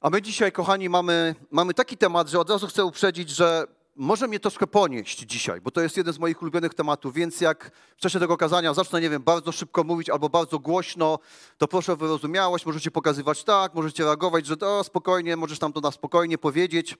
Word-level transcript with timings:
A 0.00 0.10
my 0.10 0.22
dzisiaj, 0.22 0.52
kochani, 0.52 0.88
mamy, 0.88 1.34
mamy 1.50 1.74
taki 1.74 1.96
temat, 1.96 2.28
że 2.28 2.40
od 2.40 2.50
razu 2.50 2.66
chcę 2.66 2.84
uprzedzić, 2.84 3.30
że 3.30 3.66
może 3.96 4.28
mnie 4.28 4.40
troszkę 4.40 4.66
ponieść 4.66 5.18
dzisiaj, 5.18 5.60
bo 5.60 5.70
to 5.70 5.80
jest 5.80 5.96
jeden 5.96 6.14
z 6.14 6.18
moich 6.18 6.42
ulubionych 6.42 6.74
tematów, 6.74 7.14
więc 7.14 7.40
jak 7.40 7.70
w 7.96 8.00
czasie 8.00 8.20
tego 8.20 8.36
kazania 8.36 8.74
zacznę, 8.74 9.00
nie 9.00 9.10
wiem, 9.10 9.22
bardzo 9.22 9.52
szybko 9.52 9.84
mówić 9.84 10.10
albo 10.10 10.28
bardzo 10.28 10.58
głośno, 10.58 11.18
to 11.58 11.68
proszę 11.68 11.92
o 11.92 11.96
wyrozumiałość, 11.96 12.66
możecie 12.66 12.90
pokazywać 12.90 13.44
tak, 13.44 13.74
możecie 13.74 14.04
reagować, 14.04 14.46
że 14.46 14.56
to 14.56 14.84
spokojnie, 14.84 15.36
możesz 15.36 15.58
tam 15.58 15.72
to 15.72 15.80
na 15.80 15.90
spokojnie 15.90 16.38
powiedzieć. 16.38 16.96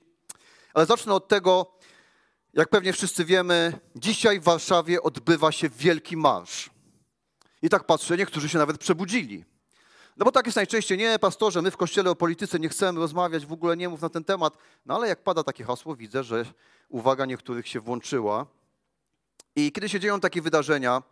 Ale 0.75 0.87
zacznę 0.87 1.15
od 1.15 1.29
tego, 1.29 1.67
jak 2.55 2.69
pewnie 2.69 2.93
wszyscy 2.93 3.25
wiemy, 3.25 3.81
dzisiaj 3.97 4.41
w 4.41 4.45
Warszawie 4.45 5.03
odbywa 5.03 5.53
się 5.53 5.69
wielki 5.69 6.17
marsz. 6.17 6.71
I 7.63 7.69
tak 7.69 7.85
patrzę, 7.85 8.17
niektórzy 8.17 8.49
się 8.49 8.59
nawet 8.59 8.79
przebudzili. 8.79 9.45
No 10.19 10.25
bo 10.25 10.33
tak 10.33 10.47
jest 10.47 10.57
najczęściej, 10.57 10.99
nie 10.99 11.19
pastorze, 11.19 11.63
my 11.63 11.71
w 11.71 11.77
kościele 11.77 12.11
o 12.11 12.15
polityce 12.15 12.59
nie 12.59 12.69
chcemy 12.69 13.01
rozmawiać, 13.01 13.47
w 13.47 13.53
ogóle 13.53 13.77
nie 13.77 13.89
mów 13.89 14.03
na 14.03 14.09
ten 14.09 14.25
temat. 14.25 14.59
No 14.87 14.95
ale 14.95 15.09
jak 15.09 15.23
pada 15.23 15.43
takie 15.43 15.65
hasło, 15.65 15.97
widzę, 15.97 16.25
że 16.25 16.45
uwaga 16.89 17.27
niektórych 17.27 17.69
się 17.69 17.81
włączyła. 17.81 18.47
I 19.57 19.73
kiedy 19.73 19.89
się 19.89 20.01
dzieją 20.01 20.21
takie 20.21 20.43
wydarzenia, 20.43 21.03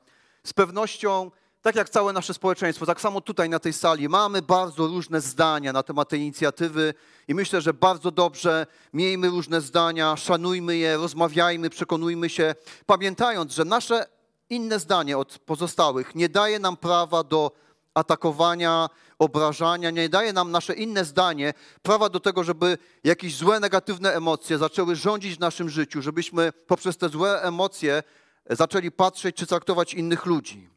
z 0.45 0.53
pewnością, 0.53 1.31
tak 1.63 1.77
jak 1.77 1.89
całe 1.89 2.13
nasze 2.13 2.35
społeczeństwo, 2.35 2.87
tak 2.87 3.01
samo 3.01 3.21
tutaj 3.21 3.49
na 3.49 3.59
tej 3.59 3.73
sali, 3.73 4.09
mamy 4.09 4.43
bardzo 4.43 4.87
różne 4.87 5.21
zdania 5.21 5.73
na 5.73 5.83
temat 5.83 6.09
tej 6.09 6.21
inicjatywy 6.21 6.95
i 7.29 7.35
myślę, 7.35 7.61
że 7.61 7.75
bardzo 7.75 8.11
dobrze 8.11 8.67
miejmy 8.93 9.29
różne 9.29 9.61
zdania, 9.61 10.17
szanujmy 10.17 10.77
je, 10.77 10.97
rozmawiajmy, 10.97 11.71
przekonujmy 11.71 12.29
się, 12.29 12.55
pamiętając, 12.87 13.53
że 13.53 13.65
nasze 13.65 14.07
inne 14.51 14.79
zdanie 14.79 15.19
od 15.19 15.39
pozostałych 15.39 16.15
nie 16.15 16.29
daje 16.29 16.59
nam 16.59 16.77
prawa 16.77 17.25
do 17.25 17.67
atakowania, 17.97 18.89
obrażania, 19.19 19.91
nie 19.91 20.09
daje 20.09 20.33
nam 20.33 20.51
nasze 20.51 20.75
inne 20.75 21.05
zdanie 21.05 21.55
prawa 21.83 22.09
do 22.09 22.21
tego, 22.21 22.45
żeby 22.45 22.79
jakieś 23.05 23.37
złe, 23.37 23.61
negatywne 23.61 24.15
emocje 24.15 24.59
zaczęły 24.59 24.97
rządzić 24.97 25.37
w 25.37 25.41
naszym 25.41 25.71
życiu, 25.71 26.03
żebyśmy 26.03 26.53
poprzez 26.53 26.97
te 26.97 27.09
złe 27.09 27.43
emocje 27.43 28.03
zaczęli 28.51 28.91
patrzeć 28.91 29.37
czy 29.37 29.47
traktować 29.47 29.95
innych 29.95 30.27
ludzi. 30.27 30.69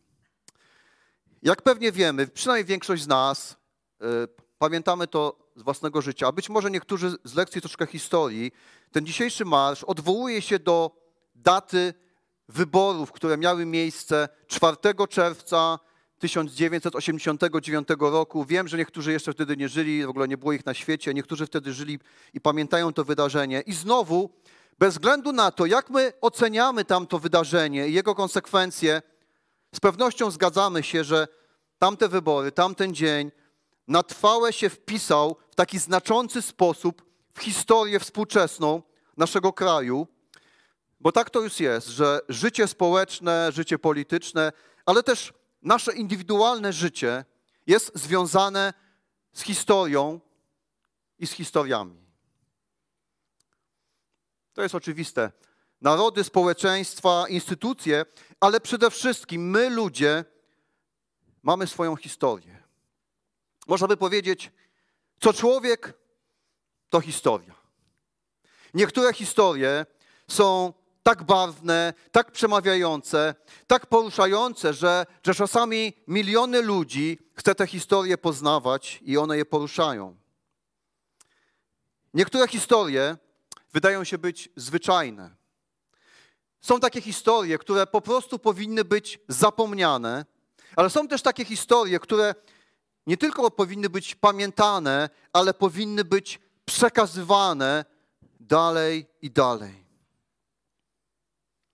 Jak 1.43 1.61
pewnie 1.61 1.91
wiemy, 1.91 2.27
przynajmniej 2.27 2.65
większość 2.65 3.03
z 3.03 3.07
nas, 3.07 3.57
y, 4.01 4.05
pamiętamy 4.57 5.07
to 5.07 5.49
z 5.55 5.61
własnego 5.61 6.01
życia, 6.01 6.27
a 6.27 6.31
być 6.31 6.49
może 6.49 6.71
niektórzy 6.71 7.15
z 7.23 7.35
lekcji 7.35 7.61
troszkę 7.61 7.85
historii, 7.85 8.51
ten 8.91 9.05
dzisiejszy 9.05 9.45
marsz 9.45 9.83
odwołuje 9.83 10.41
się 10.41 10.59
do 10.59 10.91
daty 11.35 11.93
wyborów, 12.49 13.11
które 13.11 13.37
miały 13.37 13.65
miejsce 13.65 14.29
4 14.47 14.77
czerwca 15.09 15.79
1989 16.19 17.87
roku. 17.99 18.45
Wiem, 18.45 18.67
że 18.67 18.77
niektórzy 18.77 19.11
jeszcze 19.11 19.33
wtedy 19.33 19.57
nie 19.57 19.69
żyli, 19.69 20.05
w 20.05 20.09
ogóle 20.09 20.27
nie 20.27 20.37
było 20.37 20.53
ich 20.53 20.65
na 20.65 20.73
świecie, 20.73 21.13
niektórzy 21.13 21.45
wtedy 21.45 21.73
żyli 21.73 21.99
i 22.33 22.41
pamiętają 22.41 22.93
to 22.93 23.03
wydarzenie. 23.03 23.61
I 23.61 23.73
znowu, 23.73 24.29
bez 24.79 24.93
względu 24.93 25.31
na 25.31 25.51
to, 25.51 25.65
jak 25.65 25.89
my 25.89 26.13
oceniamy 26.21 26.85
tamto 26.85 27.19
wydarzenie 27.19 27.87
i 27.87 27.93
jego 27.93 28.15
konsekwencje, 28.15 29.01
z 29.75 29.79
pewnością 29.79 30.31
zgadzamy 30.31 30.83
się, 30.83 31.03
że 31.03 31.27
tamte 31.79 32.09
wybory, 32.09 32.51
tamten 32.51 32.95
dzień 32.95 33.31
na 33.87 34.03
trwałe 34.03 34.53
się 34.53 34.69
wpisał 34.69 35.35
w 35.51 35.55
taki 35.55 35.79
znaczący 35.79 36.41
sposób 36.41 37.05
w 37.33 37.41
historię 37.41 37.99
współczesną 37.99 38.81
naszego 39.17 39.53
kraju, 39.53 40.07
bo 40.99 41.11
tak 41.11 41.29
to 41.29 41.41
już 41.41 41.59
jest, 41.59 41.87
że 41.87 42.19
życie 42.29 42.67
społeczne, 42.67 43.51
życie 43.51 43.79
polityczne, 43.79 44.51
ale 44.85 45.03
też 45.03 45.33
nasze 45.61 45.93
indywidualne 45.93 46.73
życie 46.73 47.25
jest 47.67 47.91
związane 47.95 48.73
z 49.33 49.41
historią 49.41 50.19
i 51.19 51.27
z 51.27 51.31
historiami. 51.31 52.05
To 54.53 54.61
jest 54.63 54.75
oczywiste. 54.75 55.31
Narody, 55.81 56.23
społeczeństwa, 56.23 57.25
instytucje, 57.29 58.05
ale 58.39 58.61
przede 58.61 58.91
wszystkim 58.91 59.49
my, 59.49 59.69
ludzie, 59.69 60.25
mamy 61.43 61.67
swoją 61.67 61.95
historię. 61.95 62.63
Można 63.67 63.87
by 63.87 63.97
powiedzieć, 63.97 64.51
co 65.21 65.33
człowiek, 65.33 65.93
to 66.89 67.01
historia. 67.01 67.55
Niektóre 68.73 69.13
historie 69.13 69.85
są 70.27 70.73
tak 71.03 71.23
barwne, 71.23 71.93
tak 72.11 72.31
przemawiające, 72.31 73.35
tak 73.67 73.85
poruszające, 73.85 74.73
że, 74.73 75.05
że 75.23 75.35
czasami 75.35 75.93
miliony 76.07 76.61
ludzi 76.61 77.19
chce 77.35 77.55
te 77.55 77.67
historie 77.67 78.17
poznawać 78.17 78.99
i 79.01 79.17
one 79.17 79.37
je 79.37 79.45
poruszają. 79.45 80.15
Niektóre 82.13 82.47
historie 82.47 83.17
wydają 83.73 84.03
się 84.03 84.17
być 84.17 84.49
zwyczajne. 84.55 85.35
Są 86.61 86.79
takie 86.79 87.01
historie, 87.01 87.57
które 87.57 87.87
po 87.87 88.01
prostu 88.01 88.39
powinny 88.39 88.85
być 88.85 89.19
zapomniane, 89.27 90.25
ale 90.75 90.89
są 90.89 91.07
też 91.07 91.21
takie 91.21 91.45
historie, 91.45 91.99
które 91.99 92.35
nie 93.07 93.17
tylko 93.17 93.51
powinny 93.51 93.89
być 93.89 94.15
pamiętane, 94.15 95.09
ale 95.33 95.53
powinny 95.53 96.03
być 96.03 96.39
przekazywane 96.65 97.85
dalej 98.39 99.05
i 99.21 99.31
dalej. 99.31 99.88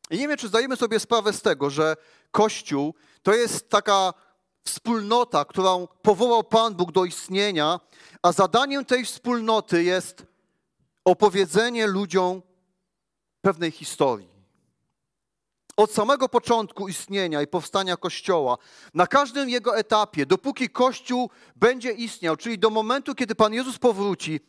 I 0.09 0.17
nie 0.17 0.27
wiem, 0.27 0.37
czy 0.37 0.47
zdajemy 0.47 0.75
sobie 0.75 0.99
sprawę 0.99 1.33
z 1.33 1.41
tego, 1.41 1.69
że 1.69 1.95
Kościół 2.31 2.93
to 3.23 3.33
jest 3.33 3.69
taka 3.69 4.13
wspólnota, 4.65 5.45
którą 5.45 5.87
powołał 6.01 6.43
Pan 6.43 6.75
Bóg 6.75 6.91
do 6.91 7.05
istnienia, 7.05 7.79
a 8.21 8.31
zadaniem 8.31 8.85
tej 8.85 9.05
wspólnoty 9.05 9.83
jest 9.83 10.25
opowiedzenie 11.05 11.87
ludziom 11.87 12.41
pewnej 13.41 13.71
historii. 13.71 14.35
Od 15.77 15.91
samego 15.91 16.29
początku 16.29 16.87
istnienia 16.87 17.41
i 17.41 17.47
powstania 17.47 17.97
Kościoła, 17.97 18.57
na 18.93 19.07
każdym 19.07 19.49
jego 19.49 19.77
etapie, 19.77 20.25
dopóki 20.25 20.69
Kościół 20.69 21.29
będzie 21.55 21.91
istniał, 21.91 22.37
czyli 22.37 22.59
do 22.59 22.69
momentu, 22.69 23.15
kiedy 23.15 23.35
Pan 23.35 23.53
Jezus 23.53 23.77
powróci, 23.77 24.39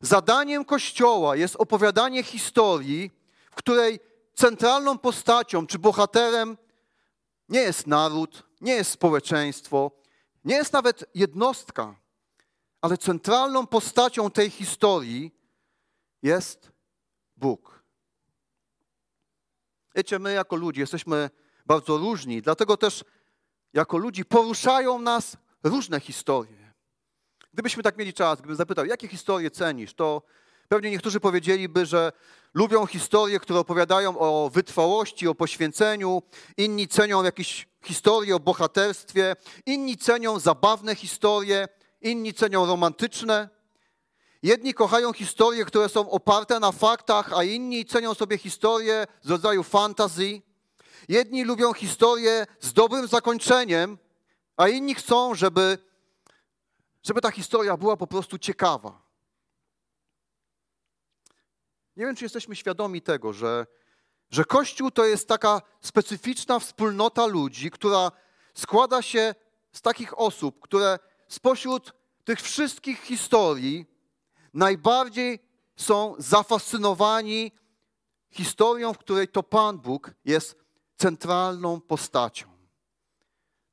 zadaniem 0.00 0.64
Kościoła 0.64 1.36
jest 1.36 1.56
opowiadanie 1.56 2.22
historii, 2.22 3.10
w 3.50 3.54
której 3.54 4.00
centralną 4.34 4.98
postacią 4.98 5.66
czy 5.66 5.78
bohaterem 5.78 6.56
nie 7.48 7.60
jest 7.60 7.86
naród, 7.86 8.42
nie 8.60 8.72
jest 8.72 8.90
społeczeństwo, 8.90 9.90
nie 10.44 10.54
jest 10.54 10.72
nawet 10.72 11.04
jednostka, 11.14 11.94
ale 12.80 12.98
centralną 12.98 13.66
postacią 13.66 14.30
tej 14.30 14.50
historii 14.50 15.34
jest 16.22 16.70
Bóg. 17.36 17.84
Wiecie, 19.94 20.18
my 20.18 20.32
jako 20.32 20.56
ludzie 20.56 20.80
jesteśmy 20.80 21.30
bardzo 21.66 21.96
różni, 21.96 22.42
dlatego 22.42 22.76
też 22.76 23.04
jako 23.72 23.98
ludzi 23.98 24.24
poruszają 24.24 24.98
nas 24.98 25.36
różne 25.62 26.00
historie. 26.00 26.72
Gdybyśmy 27.52 27.82
tak 27.82 27.96
mieli 27.96 28.12
czas, 28.12 28.38
gdybym 28.38 28.56
zapytał, 28.56 28.86
jakie 28.86 29.08
historie 29.08 29.50
cenisz, 29.50 29.94
to 29.94 30.22
pewnie 30.68 30.90
niektórzy 30.90 31.20
powiedzieliby, 31.20 31.86
że 31.86 32.12
lubią 32.54 32.86
historie, 32.86 33.40
które 33.40 33.58
opowiadają 33.58 34.18
o 34.18 34.50
wytrwałości, 34.50 35.28
o 35.28 35.34
poświęceniu, 35.34 36.22
inni 36.56 36.88
cenią 36.88 37.22
jakieś 37.22 37.68
historie 37.84 38.36
o 38.36 38.40
bohaterstwie, 38.40 39.36
inni 39.66 39.96
cenią 39.96 40.40
zabawne 40.40 40.94
historie, 40.94 41.68
inni 42.00 42.34
cenią 42.34 42.66
romantyczne. 42.66 43.48
Jedni 44.42 44.74
kochają 44.74 45.12
historie, 45.12 45.64
które 45.64 45.88
są 45.88 46.10
oparte 46.10 46.60
na 46.60 46.72
faktach, 46.72 47.32
a 47.32 47.44
inni 47.44 47.84
cenią 47.84 48.14
sobie 48.14 48.38
historie 48.38 49.06
z 49.22 49.30
rodzaju 49.30 49.62
fantasy. 49.62 50.42
Jedni 51.08 51.44
lubią 51.44 51.72
historie 51.72 52.46
z 52.60 52.72
dobrym 52.72 53.06
zakończeniem, 53.06 53.98
a 54.56 54.68
inni 54.68 54.94
chcą, 54.94 55.34
żeby, 55.34 55.78
żeby 57.02 57.20
ta 57.20 57.30
historia 57.30 57.76
była 57.76 57.96
po 57.96 58.06
prostu 58.06 58.38
ciekawa. 58.38 59.03
Nie 61.96 62.06
wiem, 62.06 62.16
czy 62.16 62.24
jesteśmy 62.24 62.56
świadomi 62.56 63.02
tego, 63.02 63.32
że, 63.32 63.66
że 64.30 64.44
Kościół 64.44 64.90
to 64.90 65.04
jest 65.04 65.28
taka 65.28 65.62
specyficzna 65.80 66.58
wspólnota 66.58 67.26
ludzi, 67.26 67.70
która 67.70 68.12
składa 68.54 69.02
się 69.02 69.34
z 69.72 69.82
takich 69.82 70.18
osób, 70.18 70.60
które 70.60 70.98
spośród 71.28 71.92
tych 72.24 72.40
wszystkich 72.40 73.02
historii 73.02 73.86
najbardziej 74.54 75.38
są 75.76 76.14
zafascynowani 76.18 77.52
historią, 78.30 78.94
w 78.94 78.98
której 78.98 79.28
to 79.28 79.42
Pan 79.42 79.78
Bóg 79.78 80.10
jest 80.24 80.56
centralną 80.96 81.80
postacią. 81.80 82.54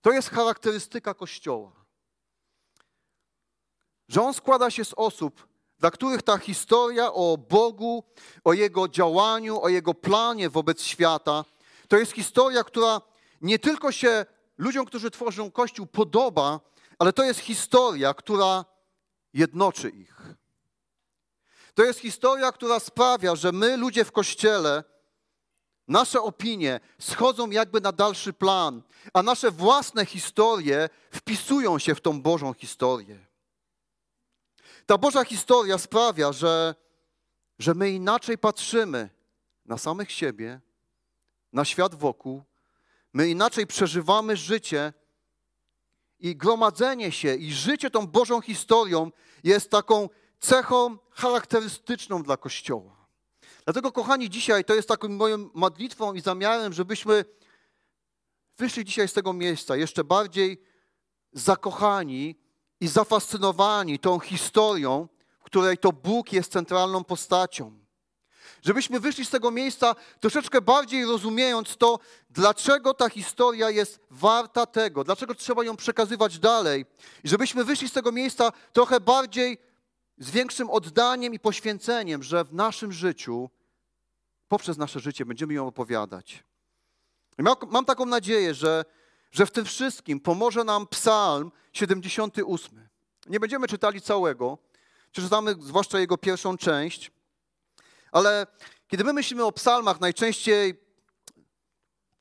To 0.02 0.12
jest 0.12 0.30
charakterystyka 0.30 1.14
Kościoła. 1.14 1.72
Że 4.08 4.22
on 4.22 4.34
składa 4.34 4.70
się 4.70 4.86
z 4.86 4.94
osób, 4.94 5.48
dla 5.82 5.92
których 5.92 6.22
ta 6.22 6.38
historia 6.38 7.14
o 7.14 7.38
Bogu, 7.38 8.04
o 8.44 8.54
Jego 8.54 8.88
działaniu, 8.88 9.62
o 9.62 9.70
Jego 9.70 9.94
planie 9.94 10.50
wobec 10.50 10.84
świata, 10.84 11.46
to 11.88 11.98
jest 11.98 12.12
historia, 12.12 12.64
która 12.64 13.02
nie 13.42 13.60
tylko 13.60 13.92
się 13.92 14.26
ludziom, 14.58 14.86
którzy 14.86 15.12
tworzą 15.12 15.52
Kościół, 15.52 15.86
podoba, 15.86 16.60
ale 17.00 17.14
to 17.14 17.24
jest 17.24 17.40
historia, 17.40 18.14
która 18.14 18.66
jednoczy 19.34 19.90
ich. 19.90 20.36
To 21.74 21.84
jest 21.84 22.00
historia, 22.00 22.52
która 22.52 22.80
sprawia, 22.80 23.36
że 23.36 23.52
my, 23.52 23.78
ludzie 23.78 24.06
w 24.06 24.12
kościele, 24.12 24.84
nasze 25.88 26.22
opinie 26.22 26.80
schodzą 27.00 27.50
jakby 27.50 27.82
na 27.82 27.92
dalszy 27.92 28.34
plan, 28.34 28.82
a 29.14 29.24
nasze 29.24 29.52
własne 29.52 30.06
historie 30.06 30.90
wpisują 31.12 31.80
się 31.80 31.96
w 31.96 32.02
tą 32.02 32.22
Bożą 32.22 32.54
historię. 32.54 33.31
Ta 34.92 34.98
Boża 34.98 35.26
historia 35.26 35.78
sprawia, 35.78 36.32
że, 36.32 36.76
że 37.60 37.74
my 37.74 37.92
inaczej 37.92 38.38
patrzymy 38.38 39.10
na 39.66 39.78
samych 39.78 40.12
siebie, 40.12 40.62
na 41.54 41.66
świat 41.66 41.96
wokół, 41.96 42.44
my 43.14 43.30
inaczej 43.30 43.68
przeżywamy 43.68 44.38
życie 44.38 44.94
i 46.20 46.36
gromadzenie 46.36 47.12
się 47.12 47.36
i 47.36 47.54
życie 47.54 47.90
tą 47.90 48.08
Bożą 48.08 48.42
historią 48.42 49.12
jest 49.44 49.70
taką 49.70 50.10
cechą 50.40 50.98
charakterystyczną 51.12 52.24
dla 52.24 52.38
Kościoła. 52.38 53.08
Dlatego, 53.66 53.92
kochani, 53.92 54.30
dzisiaj 54.30 54.66
to 54.66 54.76
jest 54.76 54.88
taką 54.88 55.10
moją 55.10 55.50
modlitwą 55.54 56.14
i 56.14 56.22
zamiarem, 56.22 56.74
żebyśmy 56.74 57.26
wyszli 58.58 58.86
dzisiaj 58.86 59.08
z 59.08 59.14
tego 59.14 59.34
miejsca 59.34 59.76
jeszcze 59.76 60.04
bardziej 60.04 60.62
zakochani 61.34 62.42
i 62.82 62.88
zafascynowani 62.88 64.00
tą 64.00 64.20
historią, 64.20 65.08
w 65.40 65.44
której 65.44 65.78
to 65.78 65.92
Bóg 65.92 66.34
jest 66.34 66.52
centralną 66.52 67.04
postacią. 67.04 67.82
Żebyśmy 68.62 69.00
wyszli 69.00 69.26
z 69.26 69.30
tego 69.30 69.52
miejsca 69.52 69.96
troszeczkę 70.20 70.62
bardziej 70.62 71.06
rozumiejąc 71.06 71.78
to, 71.78 72.00
dlaczego 72.30 72.94
ta 72.94 73.10
historia 73.10 73.70
jest 73.70 74.00
warta 74.10 74.66
tego, 74.66 75.04
dlaczego 75.04 75.36
trzeba 75.36 75.64
ją 75.64 75.78
przekazywać 75.78 76.40
dalej. 76.40 76.86
I 77.24 77.30
żebyśmy 77.30 77.64
wyszli 77.64 77.90
z 77.90 77.92
tego 77.92 78.12
miejsca 78.12 78.52
trochę 78.74 79.00
bardziej 79.00 79.58
z 80.18 80.32
większym 80.32 80.70
oddaniem 80.70 81.34
i 81.34 81.40
poświęceniem, 81.40 82.24
że 82.24 82.44
w 82.44 82.54
naszym 82.54 82.92
życiu, 82.92 83.50
poprzez 84.48 84.78
nasze 84.78 85.00
życie, 85.00 85.26
będziemy 85.26 85.54
ją 85.54 85.68
opowiadać. 85.68 86.44
Mam 87.70 87.86
taką 87.86 88.06
nadzieję, 88.06 88.54
że, 88.54 88.86
że 89.32 89.46
w 89.46 89.52
tym 89.52 89.66
wszystkim 89.66 90.20
pomoże 90.20 90.64
nam 90.64 90.88
Psalm 90.88 91.52
78. 91.74 92.88
Nie 93.28 93.40
będziemy 93.40 93.68
czytali 93.68 94.02
całego, 94.02 94.58
przeczytamy 95.12 95.56
zwłaszcza 95.60 96.00
jego 96.00 96.18
pierwszą 96.18 96.58
część, 96.58 97.12
ale 98.12 98.48
kiedy 98.88 99.04
my 99.04 99.14
myślimy 99.14 99.46
o 99.46 99.52
psalmach, 99.52 100.00
najczęściej 100.00 100.82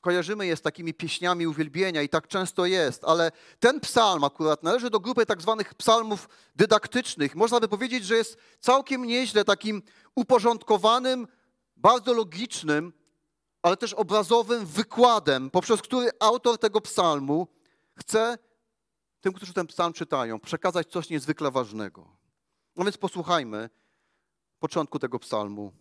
kojarzymy 0.00 0.46
je 0.46 0.56
z 0.56 0.62
takimi 0.62 0.94
pieśniami 0.94 1.46
uwielbienia 1.46 2.02
i 2.02 2.08
tak 2.08 2.28
często 2.28 2.66
jest, 2.66 3.04
ale 3.04 3.32
ten 3.60 3.80
psalm 3.80 4.24
akurat 4.24 4.62
należy 4.62 4.90
do 4.90 5.00
grupy 5.00 5.26
tak 5.26 5.42
zwanych 5.42 5.74
psalmów 5.74 6.28
dydaktycznych. 6.56 7.34
Można 7.34 7.60
by 7.60 7.68
powiedzieć, 7.68 8.04
że 8.04 8.16
jest 8.16 8.38
całkiem 8.60 9.04
nieźle 9.04 9.44
takim 9.44 9.82
uporządkowanym, 10.14 11.28
bardzo 11.76 12.12
logicznym, 12.12 12.92
ale 13.62 13.76
też 13.76 13.94
obrazowym 13.94 14.66
wykładem, 14.66 15.50
poprzez 15.50 15.82
który 15.82 16.10
autor 16.20 16.58
tego 16.58 16.80
psalmu 16.80 17.46
chce 17.94 18.38
tym, 19.20 19.32
którzy 19.32 19.52
ten 19.52 19.66
psalm 19.66 19.92
czytają, 19.92 20.40
przekazać 20.40 20.86
coś 20.90 21.10
niezwykle 21.10 21.50
ważnego. 21.50 22.16
No 22.76 22.84
więc 22.84 22.96
posłuchajmy 22.96 23.70
początku 24.58 24.98
tego 24.98 25.18
psalmu. 25.18 25.72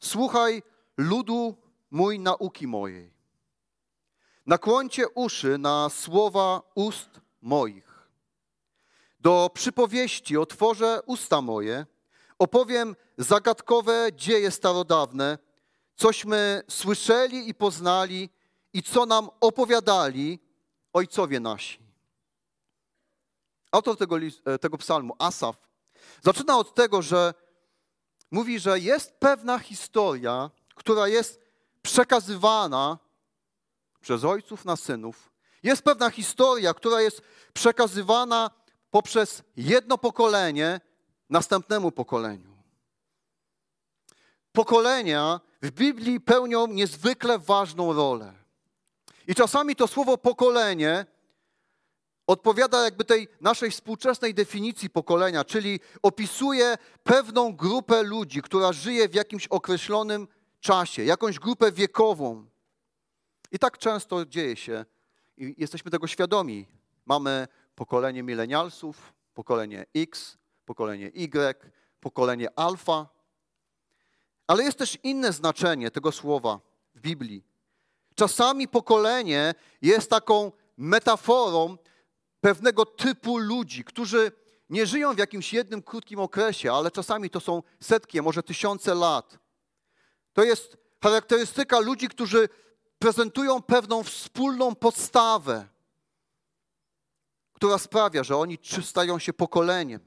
Słuchaj 0.00 0.62
ludu 0.96 1.56
mój 1.90 2.18
nauki 2.18 2.66
mojej. 2.66 3.16
Nakłońcie 4.46 5.08
uszy 5.08 5.58
na 5.58 5.88
słowa 5.88 6.62
ust 6.74 7.20
moich. 7.42 8.08
Do 9.20 9.50
przypowieści 9.54 10.36
otworzę 10.36 11.00
usta 11.06 11.40
moje, 11.40 11.86
opowiem 12.38 12.96
zagadkowe 13.18 14.08
dzieje 14.12 14.50
starodawne, 14.50 15.38
cośmy 15.96 16.62
słyszeli 16.68 17.48
i 17.48 17.54
poznali 17.54 18.30
i 18.72 18.82
co 18.82 19.06
nam 19.06 19.28
opowiadali 19.40 20.38
ojcowie 20.92 21.40
nasi. 21.40 21.78
Autor 23.72 23.96
tego, 23.96 24.16
e, 24.44 24.58
tego 24.58 24.78
psalmu, 24.78 25.14
Asaf, 25.18 25.56
zaczyna 26.22 26.58
od 26.58 26.74
tego, 26.74 27.02
że 27.02 27.34
mówi, 28.30 28.58
że 28.58 28.78
jest 28.78 29.12
pewna 29.18 29.58
historia, 29.58 30.50
która 30.74 31.08
jest 31.08 31.40
przekazywana 31.82 32.98
przez 34.00 34.24
ojców 34.24 34.64
na 34.64 34.76
synów. 34.76 35.32
Jest 35.62 35.82
pewna 35.82 36.10
historia, 36.10 36.74
która 36.74 37.00
jest 37.00 37.22
przekazywana 37.52 38.50
poprzez 38.90 39.42
jedno 39.56 39.98
pokolenie 39.98 40.80
następnemu 41.30 41.92
pokoleniu. 41.92 42.56
Pokolenia 44.52 45.40
w 45.62 45.70
Biblii 45.70 46.20
pełnią 46.20 46.66
niezwykle 46.66 47.38
ważną 47.38 47.92
rolę. 47.92 48.32
I 49.28 49.34
czasami 49.34 49.76
to 49.76 49.88
słowo 49.88 50.18
pokolenie 50.18 51.06
odpowiada 52.26 52.84
jakby 52.84 53.04
tej 53.04 53.28
naszej 53.40 53.70
współczesnej 53.70 54.34
definicji 54.34 54.90
pokolenia, 54.90 55.44
czyli 55.44 55.80
opisuje 56.02 56.78
pewną 57.04 57.56
grupę 57.56 58.02
ludzi, 58.02 58.42
która 58.42 58.72
żyje 58.72 59.08
w 59.08 59.14
jakimś 59.14 59.46
określonym 59.46 60.28
czasie, 60.60 61.04
jakąś 61.04 61.38
grupę 61.38 61.72
wiekową. 61.72 62.46
I 63.52 63.58
tak 63.58 63.78
często 63.78 64.26
dzieje 64.26 64.56
się 64.56 64.84
i 65.36 65.54
jesteśmy 65.58 65.90
tego 65.90 66.06
świadomi. 66.06 66.66
Mamy 67.06 67.48
pokolenie 67.74 68.22
milenialsów, 68.22 69.12
pokolenie 69.34 69.86
X, 69.94 70.38
pokolenie 70.64 71.06
Y, 71.06 71.72
pokolenie 72.00 72.58
alfa. 72.58 73.15
Ale 74.46 74.64
jest 74.64 74.78
też 74.78 74.98
inne 75.02 75.32
znaczenie 75.32 75.90
tego 75.90 76.12
słowa 76.12 76.60
w 76.94 77.00
Biblii. 77.00 77.44
Czasami 78.14 78.68
pokolenie 78.68 79.54
jest 79.82 80.10
taką 80.10 80.52
metaforą 80.76 81.76
pewnego 82.40 82.86
typu 82.86 83.38
ludzi, 83.38 83.84
którzy 83.84 84.32
nie 84.70 84.86
żyją 84.86 85.14
w 85.14 85.18
jakimś 85.18 85.52
jednym 85.52 85.82
krótkim 85.82 86.20
okresie, 86.20 86.72
ale 86.72 86.90
czasami 86.90 87.30
to 87.30 87.40
są 87.40 87.62
setki, 87.80 88.22
może 88.22 88.42
tysiące 88.42 88.94
lat. 88.94 89.38
To 90.32 90.44
jest 90.44 90.76
charakterystyka 91.02 91.80
ludzi, 91.80 92.08
którzy 92.08 92.48
prezentują 92.98 93.62
pewną 93.62 94.02
wspólną 94.02 94.74
podstawę, 94.74 95.68
która 97.52 97.78
sprawia, 97.78 98.24
że 98.24 98.36
oni 98.36 98.58
stają 98.82 99.18
się 99.18 99.32
pokoleniem. 99.32 100.00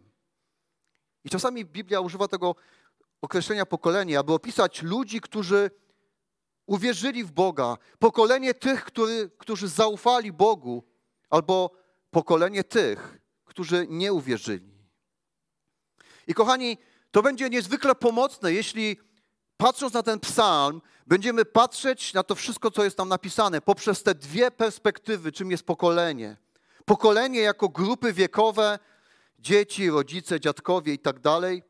I 1.24 1.30
czasami 1.30 1.66
Biblia 1.66 2.00
używa 2.00 2.28
tego 2.28 2.56
określenia 3.22 3.66
pokolenie, 3.66 4.20
aby 4.20 4.34
opisać 4.34 4.82
ludzi, 4.82 5.22
którzy 5.22 5.72
uwierzyli 6.66 7.24
w 7.24 7.32
Boga, 7.32 7.78
pokolenie 8.00 8.54
tych, 8.54 8.86
który, 8.86 9.30
którzy 9.38 9.68
zaufali 9.68 10.32
Bogu, 10.32 10.84
albo 11.30 11.72
pokolenie 12.12 12.64
tych, 12.64 13.18
którzy 13.46 13.88
nie 13.90 14.14
uwierzyli. 14.14 14.80
I 16.28 16.34
kochani, 16.34 16.78
to 17.12 17.22
będzie 17.22 17.50
niezwykle 17.50 17.96
pomocne, 17.96 18.54
jeśli 18.54 18.98
patrząc 19.58 19.94
na 19.94 20.04
ten 20.04 20.20
psalm, 20.20 20.82
będziemy 21.08 21.46
patrzeć 21.46 22.14
na 22.14 22.24
to 22.24 22.36
wszystko, 22.36 22.72
co 22.72 22.84
jest 22.84 22.98
tam 22.98 23.10
napisane, 23.10 23.62
poprzez 23.62 24.04
te 24.04 24.16
dwie 24.16 24.52
perspektywy, 24.52 25.32
czym 25.32 25.52
jest 25.52 25.64
pokolenie. 25.64 26.38
Pokolenie 26.86 27.40
jako 27.40 27.70
grupy 27.70 28.14
wiekowe, 28.14 28.80
dzieci, 29.40 29.90
rodzice, 29.90 30.40
dziadkowie 30.40 30.94
i 30.94 31.00
tak 31.00 31.20
dalej, 31.20 31.64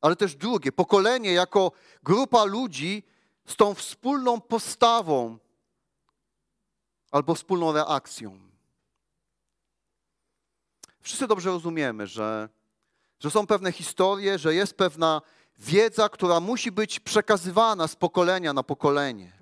ale 0.00 0.16
też 0.16 0.36
drugie, 0.36 0.72
pokolenie 0.72 1.32
jako 1.32 1.72
grupa 2.02 2.44
ludzi 2.44 3.02
z 3.46 3.56
tą 3.56 3.74
wspólną 3.74 4.40
postawą 4.40 5.38
albo 7.10 7.34
wspólną 7.34 7.72
reakcją. 7.72 8.40
Wszyscy 11.00 11.26
dobrze 11.26 11.50
rozumiemy, 11.50 12.06
że, 12.06 12.48
że 13.20 13.30
są 13.30 13.46
pewne 13.46 13.72
historie, 13.72 14.38
że 14.38 14.54
jest 14.54 14.74
pewna 14.76 15.22
wiedza, 15.58 16.08
która 16.08 16.40
musi 16.40 16.72
być 16.72 17.00
przekazywana 17.00 17.88
z 17.88 17.96
pokolenia 17.96 18.52
na 18.52 18.62
pokolenie. 18.62 19.32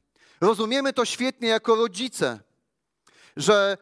Rozumiemy 0.41 0.93
to 0.93 1.05
świetnie 1.05 1.49
jako 1.49 1.75
rodzice, 1.75 2.41
że 3.37 3.77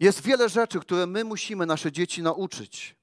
jest 0.00 0.22
wiele 0.22 0.48
rzeczy, 0.48 0.80
które 0.80 1.06
my 1.06 1.24
musimy 1.24 1.66
nasze 1.66 1.92
dzieci 1.92 2.22
nauczyć. 2.22 2.96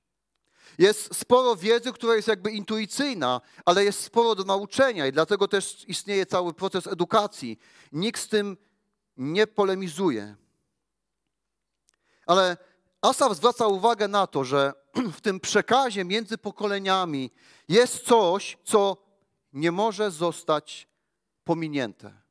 Jest 0.77 1.15
sporo 1.15 1.55
wiedzy, 1.55 1.93
która 1.93 2.15
jest 2.15 2.27
jakby 2.27 2.51
intuicyjna, 2.51 3.41
ale 3.65 3.83
jest 3.83 4.03
sporo 4.03 4.35
do 4.35 4.43
nauczenia 4.43 5.07
i 5.07 5.11
dlatego 5.11 5.47
też 5.47 5.85
istnieje 5.87 6.25
cały 6.25 6.53
proces 6.53 6.87
edukacji. 6.87 7.59
Nikt 7.91 8.21
z 8.21 8.27
tym 8.27 8.57
nie 9.17 9.47
polemizuje. 9.47 10.35
Ale 12.25 12.57
Asaf 13.01 13.35
zwraca 13.35 13.67
uwagę 13.67 14.07
na 14.07 14.27
to, 14.27 14.43
że 14.43 14.73
w 15.17 15.21
tym 15.21 15.39
przekazie 15.39 16.05
między 16.05 16.37
pokoleniami 16.37 17.31
jest 17.67 18.05
coś, 18.05 18.57
co 18.63 18.97
nie 19.53 19.71
może 19.71 20.11
zostać 20.11 20.87
pominięte. 21.43 22.21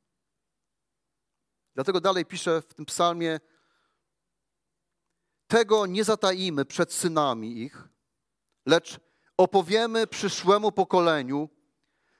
Dlatego 1.74 2.00
dalej 2.00 2.26
pisze 2.26 2.62
w 2.62 2.74
tym 2.74 2.84
psalmie: 2.84 3.40
Tego 5.46 5.86
nie 5.86 6.04
zataimy 6.04 6.64
przed 6.64 6.92
synami 6.92 7.58
ich, 7.58 7.88
lecz 8.66 9.00
opowiemy 9.36 10.06
przyszłemu 10.06 10.72
pokoleniu 10.72 11.48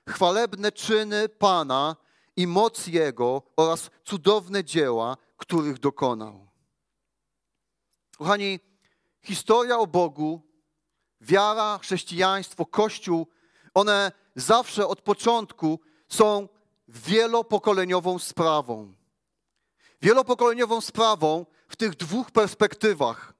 chwalebne 0.09 0.73
czyny 0.73 1.29
Pana 1.29 1.97
i 2.37 2.47
moc 2.47 2.87
Jego 2.87 3.43
oraz 3.57 3.91
cudowne 4.05 4.65
dzieła, 4.65 5.17
których 5.37 5.79
dokonał. 5.79 6.49
Kochani, 8.19 8.61
historia 9.23 9.79
o 9.79 9.87
Bogu, 9.87 10.41
wiara, 11.21 11.79
chrześcijaństwo, 11.79 12.67
Kościół, 12.67 13.27
one 13.75 14.13
zawsze 14.37 14.87
od 14.87 15.03
początku 15.03 15.81
są 16.09 16.49
wielopokoleniową 16.89 18.19
sprawą. 18.19 18.95
Wielopokoleniową 20.03 20.81
sprawą 20.81 21.47
w 21.69 21.77
tych 21.77 21.95
dwóch 21.95 22.31
perspektywach. 22.31 23.32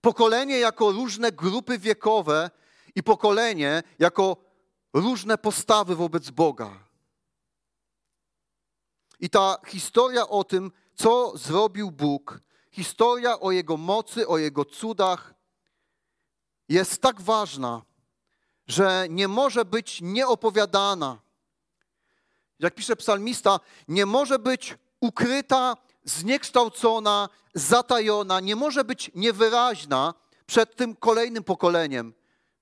Pokolenie 0.00 0.58
jako 0.58 0.92
różne 0.92 1.32
grupy 1.32 1.78
wiekowe 1.78 2.50
i 2.94 3.02
pokolenie 3.02 3.82
jako 3.98 4.36
różne 4.92 5.38
postawy 5.38 5.96
wobec 5.96 6.30
Boga. 6.30 6.90
I 9.20 9.30
ta 9.30 9.56
historia 9.66 10.28
o 10.28 10.44
tym, 10.44 10.72
co 10.94 11.38
zrobił 11.38 11.90
Bóg, 11.90 12.40
historia 12.70 13.40
o 13.40 13.50
Jego 13.50 13.76
mocy, 13.76 14.28
o 14.28 14.38
Jego 14.38 14.64
cudach, 14.64 15.34
jest 16.68 17.02
tak 17.02 17.20
ważna, 17.20 17.82
że 18.66 19.06
nie 19.10 19.28
może 19.28 19.64
być 19.64 20.00
nieopowiadana. 20.02 21.20
Jak 22.58 22.74
pisze 22.74 22.96
psalmista, 22.96 23.60
nie 23.88 24.06
może 24.06 24.38
być 24.38 24.78
ukryta, 25.00 25.76
zniekształcona, 26.04 27.28
zatajona, 27.54 28.40
nie 28.40 28.56
może 28.56 28.84
być 28.84 29.10
niewyraźna 29.14 30.14
przed 30.46 30.76
tym 30.76 30.96
kolejnym 30.96 31.44
pokoleniem, 31.44 32.14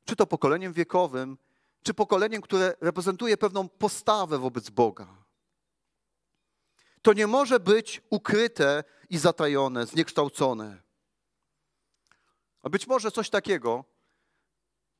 czy 0.04 0.16
to 0.16 0.26
pokoleniem 0.26 0.72
wiekowym, 0.72 1.38
czy 1.82 1.94
pokoleniem, 1.94 2.42
które 2.42 2.74
reprezentuje 2.80 3.36
pewną 3.36 3.68
postawę 3.68 4.38
wobec 4.38 4.70
Boga. 4.70 5.08
To 7.02 7.12
nie 7.12 7.26
może 7.26 7.60
być 7.60 8.02
ukryte 8.10 8.84
i 9.10 9.18
zatajone, 9.18 9.86
zniekształcone. 9.86 10.82
A 12.62 12.68
być 12.68 12.86
może 12.86 13.10
coś 13.10 13.30
takiego 13.30 13.84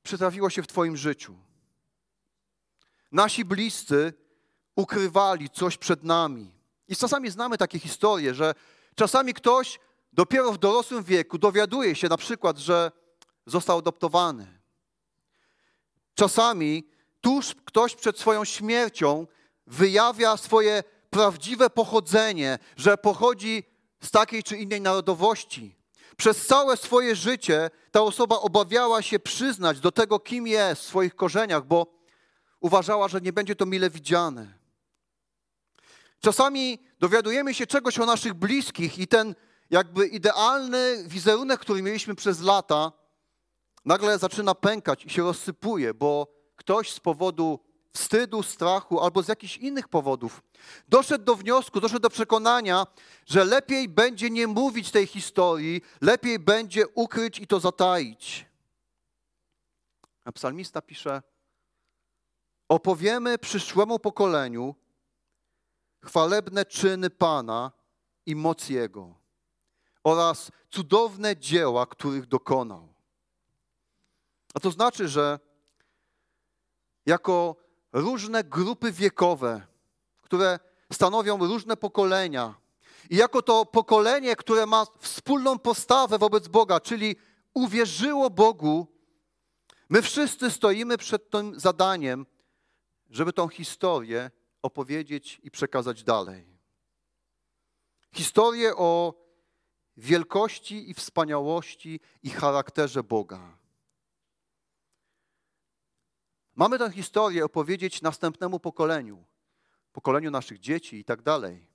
przytrafiło 0.03 0.51
się 0.51 0.63
w 0.63 0.67
Twoim 0.67 0.97
życiu. 0.97 1.39
Nasi 3.13 3.45
bliscy 3.45 4.13
ukrywali 4.77 5.51
coś 5.51 5.79
przed 5.79 6.05
nami. 6.05 6.58
I 6.89 6.97
czasami 6.97 7.31
znamy 7.31 7.59
takie 7.59 7.79
historie, 7.79 8.35
że 8.35 8.55
czasami 8.95 9.35
ktoś 9.35 9.81
dopiero 10.13 10.53
w 10.53 10.59
dorosłym 10.59 11.05
wieku 11.05 11.39
dowiaduje 11.39 11.95
się 11.95 12.09
na 12.09 12.17
przykład, 12.17 12.59
że 12.59 12.93
został 13.47 13.79
adoptowany. 13.79 14.59
Czasami 16.15 16.89
tuż 17.21 17.55
ktoś 17.65 17.95
przed 17.95 18.19
swoją 18.19 18.45
śmiercią 18.45 19.27
wyjawia 19.67 20.37
swoje 20.37 20.83
prawdziwe 21.11 21.71
pochodzenie, 21.71 22.59
że 22.77 22.99
pochodzi 22.99 23.65
z 24.01 24.11
takiej 24.11 24.43
czy 24.43 24.57
innej 24.57 24.81
narodowości. 24.81 25.77
Przez 26.17 26.47
całe 26.47 26.77
swoje 26.77 27.17
życie 27.17 27.71
ta 27.91 28.03
osoba 28.03 28.37
obawiała 28.37 29.03
się 29.03 29.19
przyznać 29.19 29.81
do 29.81 29.93
tego, 29.93 30.19
kim 30.19 30.47
jest 30.47 30.83
w 30.83 30.87
swoich 30.87 31.17
korzeniach, 31.17 31.65
bo 31.65 31.87
uważała, 32.61 33.09
że 33.09 33.21
nie 33.21 33.33
będzie 33.33 33.57
to 33.57 33.67
mile 33.67 33.91
widziane. 33.91 34.58
Czasami 36.21 36.79
dowiadujemy 36.99 37.55
się 37.55 37.67
czegoś 37.67 37.99
o 37.99 38.07
naszych 38.07 38.35
bliskich 38.35 38.99
i 38.99 39.07
ten 39.07 39.35
jakby 39.71 40.07
idealny 40.07 41.05
wizerunek, 41.07 41.61
który 41.61 41.83
mieliśmy 41.83 42.15
przez 42.15 42.41
lata, 42.41 42.93
nagle 43.85 44.19
zaczyna 44.19 44.55
pękać 44.55 45.05
i 45.05 45.11
się 45.11 45.23
rozsypuje, 45.23 45.95
bo 45.95 46.27
ktoś 46.57 46.93
z 46.93 47.01
powodu 47.01 47.61
wstydu, 47.93 48.43
strachu 48.43 49.01
albo 49.01 49.23
z 49.23 49.29
jakichś 49.29 49.57
innych 49.57 49.89
powodów 49.89 50.43
doszedł 50.89 51.25
do 51.25 51.35
wniosku, 51.35 51.81
doszedł 51.81 52.01
do 52.01 52.11
przekonania, 52.11 52.87
że 53.27 53.45
lepiej 53.45 53.89
będzie 53.89 54.31
nie 54.31 54.47
mówić 54.47 54.91
tej 54.91 55.07
historii, 55.07 55.83
lepiej 56.01 56.39
będzie 56.39 56.89
ukryć 56.89 57.39
i 57.39 57.47
to 57.47 57.61
zataić. 57.61 58.47
A 60.25 60.33
psalmista 60.33 60.83
pisze: 60.83 61.23
Opowiemy 62.69 63.39
przyszłemu 63.39 63.99
pokoleniu 63.99 64.75
chwalebne 66.05 66.65
czyny 66.65 67.11
Pana 67.11 67.73
i 68.27 68.37
moc 68.37 68.69
Jego 68.69 69.15
oraz 70.05 70.51
cudowne 70.71 71.37
dzieła, 71.37 71.87
których 71.87 72.27
dokonał. 72.27 72.89
A 74.55 74.61
to 74.61 74.71
znaczy, 74.71 75.09
że 75.09 75.39
jako 77.07 77.57
różne 77.93 78.45
grupy 78.45 78.93
wiekowe, 78.93 79.67
które 80.23 80.59
stanowią 80.93 81.39
różne 81.39 81.77
pokolenia, 81.77 82.55
i 83.11 83.17
jako 83.17 83.43
to 83.43 83.67
pokolenie, 83.67 84.37
które 84.37 84.67
ma 84.67 84.87
wspólną 84.99 85.59
postawę 85.59 86.19
wobec 86.19 86.49
Boga, 86.49 86.81
czyli 86.81 87.17
uwierzyło 87.55 88.31
Bogu, 88.31 88.87
my 89.89 90.03
wszyscy 90.03 90.51
stoimy 90.51 90.99
przed 90.99 91.31
tym 91.31 91.61
zadaniem, 91.61 92.27
żeby 93.11 93.33
tą 93.33 93.49
historię 93.49 94.31
opowiedzieć 94.69 95.41
i 95.43 95.51
przekazać 95.51 96.05
dalej. 96.05 96.47
Historię 98.13 98.77
o 98.77 99.15
wielkości 99.97 100.91
i 100.91 100.95
wspaniałości 100.95 102.01
i 102.23 102.31
charakterze 102.31 103.03
Boga. 103.03 103.59
Mamy 106.55 106.79
tę 106.79 106.91
historię 106.91 107.45
opowiedzieć 107.45 108.03
następnemu 108.03 108.61
pokoleniu, 108.61 109.25
pokoleniu 109.93 110.31
naszych 110.31 110.59
dzieci 110.59 110.97
i 110.97 111.05
tak 111.05 111.23
dalej. 111.23 111.67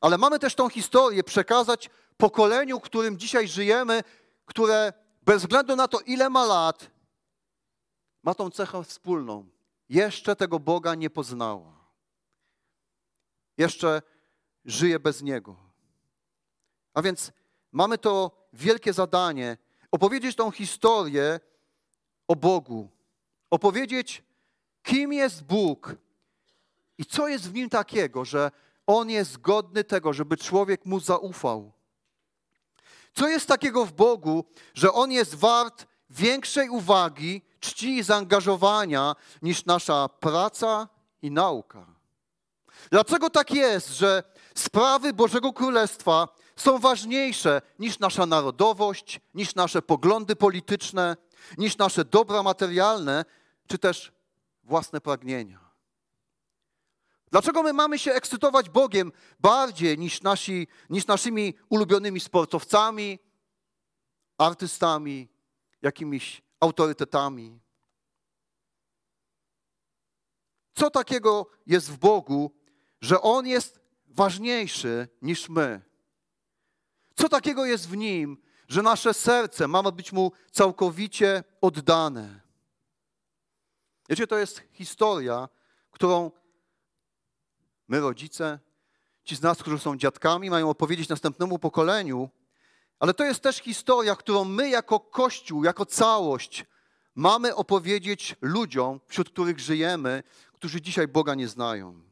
Ale 0.00 0.18
mamy 0.18 0.38
też 0.38 0.54
tą 0.54 0.68
historię 0.68 1.24
przekazać 1.24 1.90
pokoleniu, 2.16 2.80
którym 2.80 3.18
dzisiaj 3.18 3.48
żyjemy, 3.48 4.02
które 4.46 4.92
bez 5.22 5.42
względu 5.42 5.76
na 5.76 5.88
to, 5.88 6.00
ile 6.00 6.30
ma 6.30 6.44
lat, 6.46 6.90
ma 8.22 8.34
tą 8.34 8.50
cechę 8.50 8.84
wspólną. 8.84 9.48
Jeszcze 9.88 10.36
tego 10.36 10.58
Boga 10.58 10.94
nie 10.94 11.10
poznała. 11.10 11.81
Jeszcze 13.62 14.02
żyje 14.64 15.00
bez 15.00 15.22
Niego. 15.22 15.56
A 16.94 17.02
więc 17.02 17.32
mamy 17.72 17.98
to 17.98 18.30
wielkie 18.52 18.92
zadanie 18.92 19.56
opowiedzieć 19.90 20.36
tą 20.36 20.50
historię 20.50 21.40
o 22.28 22.36
Bogu, 22.36 22.88
opowiedzieć, 23.50 24.22
kim 24.82 25.12
jest 25.12 25.44
Bóg 25.44 25.94
i 26.98 27.06
co 27.06 27.28
jest 27.28 27.50
w 27.50 27.54
nim 27.54 27.68
takiego, 27.70 28.24
że 28.24 28.50
on 28.86 29.10
jest 29.10 29.40
godny 29.40 29.84
tego, 29.84 30.12
żeby 30.12 30.36
człowiek 30.36 30.86
mu 30.86 31.00
zaufał. 31.00 31.72
Co 33.14 33.28
jest 33.28 33.46
takiego 33.48 33.86
w 33.86 33.92
Bogu, 33.92 34.44
że 34.74 34.92
on 34.92 35.12
jest 35.12 35.34
wart 35.34 35.86
większej 36.10 36.68
uwagi, 36.68 37.42
czci 37.60 37.96
i 37.96 38.02
zaangażowania 38.02 39.16
niż 39.42 39.64
nasza 39.64 40.08
praca 40.08 40.88
i 41.22 41.30
nauka? 41.30 41.91
Dlaczego 42.90 43.30
tak 43.30 43.50
jest, 43.50 43.88
że 43.88 44.22
sprawy 44.54 45.12
Bożego 45.12 45.52
Królestwa 45.52 46.28
są 46.56 46.78
ważniejsze 46.78 47.62
niż 47.78 47.98
nasza 47.98 48.26
narodowość, 48.26 49.20
niż 49.34 49.54
nasze 49.54 49.82
poglądy 49.82 50.36
polityczne, 50.36 51.16
niż 51.58 51.78
nasze 51.78 52.04
dobra 52.04 52.42
materialne, 52.42 53.24
czy 53.66 53.78
też 53.78 54.12
własne 54.64 55.00
pragnienia. 55.00 55.72
Dlaczego 57.30 57.62
my 57.62 57.72
mamy 57.72 57.98
się 57.98 58.12
ekscytować 58.12 58.70
Bogiem 58.70 59.12
bardziej 59.40 59.98
niż, 59.98 60.22
nasi, 60.22 60.66
niż 60.90 61.06
naszymi 61.06 61.54
ulubionymi 61.68 62.20
sportowcami, 62.20 63.18
artystami, 64.38 65.28
jakimiś 65.82 66.42
autorytetami? 66.60 67.60
Co 70.74 70.90
takiego 70.90 71.46
jest 71.66 71.90
w 71.90 71.98
Bogu, 71.98 72.52
że 73.02 73.20
On 73.20 73.46
jest 73.46 73.80
ważniejszy 74.06 75.08
niż 75.22 75.48
my? 75.48 75.80
Co 77.16 77.28
takiego 77.28 77.64
jest 77.64 77.88
w 77.88 77.96
Nim, 77.96 78.36
że 78.68 78.82
nasze 78.82 79.14
serce 79.14 79.68
ma 79.68 79.82
być 79.92 80.12
Mu 80.12 80.32
całkowicie 80.50 81.44
oddane? 81.60 82.40
Wiecie, 84.08 84.26
to 84.26 84.38
jest 84.38 84.62
historia, 84.72 85.48
którą 85.90 86.30
my, 87.88 88.00
rodzice, 88.00 88.58
ci 89.24 89.36
z 89.36 89.42
nas, 89.42 89.58
którzy 89.58 89.78
są 89.78 89.96
dziadkami, 89.96 90.50
mają 90.50 90.70
opowiedzieć 90.70 91.08
następnemu 91.08 91.58
pokoleniu, 91.58 92.30
ale 92.98 93.14
to 93.14 93.24
jest 93.24 93.40
też 93.40 93.56
historia, 93.56 94.16
którą 94.16 94.44
my 94.44 94.70
jako 94.70 95.00
Kościół, 95.00 95.64
jako 95.64 95.86
całość 95.86 96.64
mamy 97.14 97.54
opowiedzieć 97.54 98.36
ludziom, 98.40 99.00
wśród 99.06 99.30
których 99.30 99.60
żyjemy, 99.60 100.22
którzy 100.52 100.82
dzisiaj 100.82 101.08
Boga 101.08 101.34
nie 101.34 101.48
znają. 101.48 102.11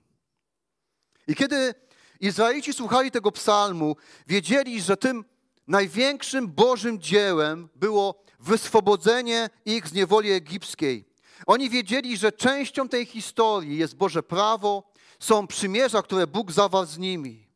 I 1.29 1.35
kiedy 1.35 1.75
Izraelici 2.21 2.73
słuchali 2.73 3.11
tego 3.11 3.33
psalmu, 3.33 3.97
wiedzieli, 4.27 4.81
że 4.81 4.97
tym 4.97 5.25
największym 5.67 6.49
Bożym 6.49 7.01
dziełem 7.01 7.69
było 7.77 8.23
wyswobodzenie 8.41 9.51
ich 9.65 9.89
z 9.89 9.93
niewoli 9.93 10.31
egipskiej. 10.31 11.05
Oni 11.47 11.71
wiedzieli, 11.71 12.17
że 12.17 12.33
częścią 12.33 12.89
tej 12.89 13.07
historii 13.07 13.79
jest 13.79 13.97
Boże 13.97 14.23
prawo, 14.23 14.91
są 15.21 15.47
przymierza, 15.47 16.03
które 16.03 16.27
Bóg 16.27 16.53
zawarł 16.53 16.87
z 16.87 16.99
nimi. 16.99 17.49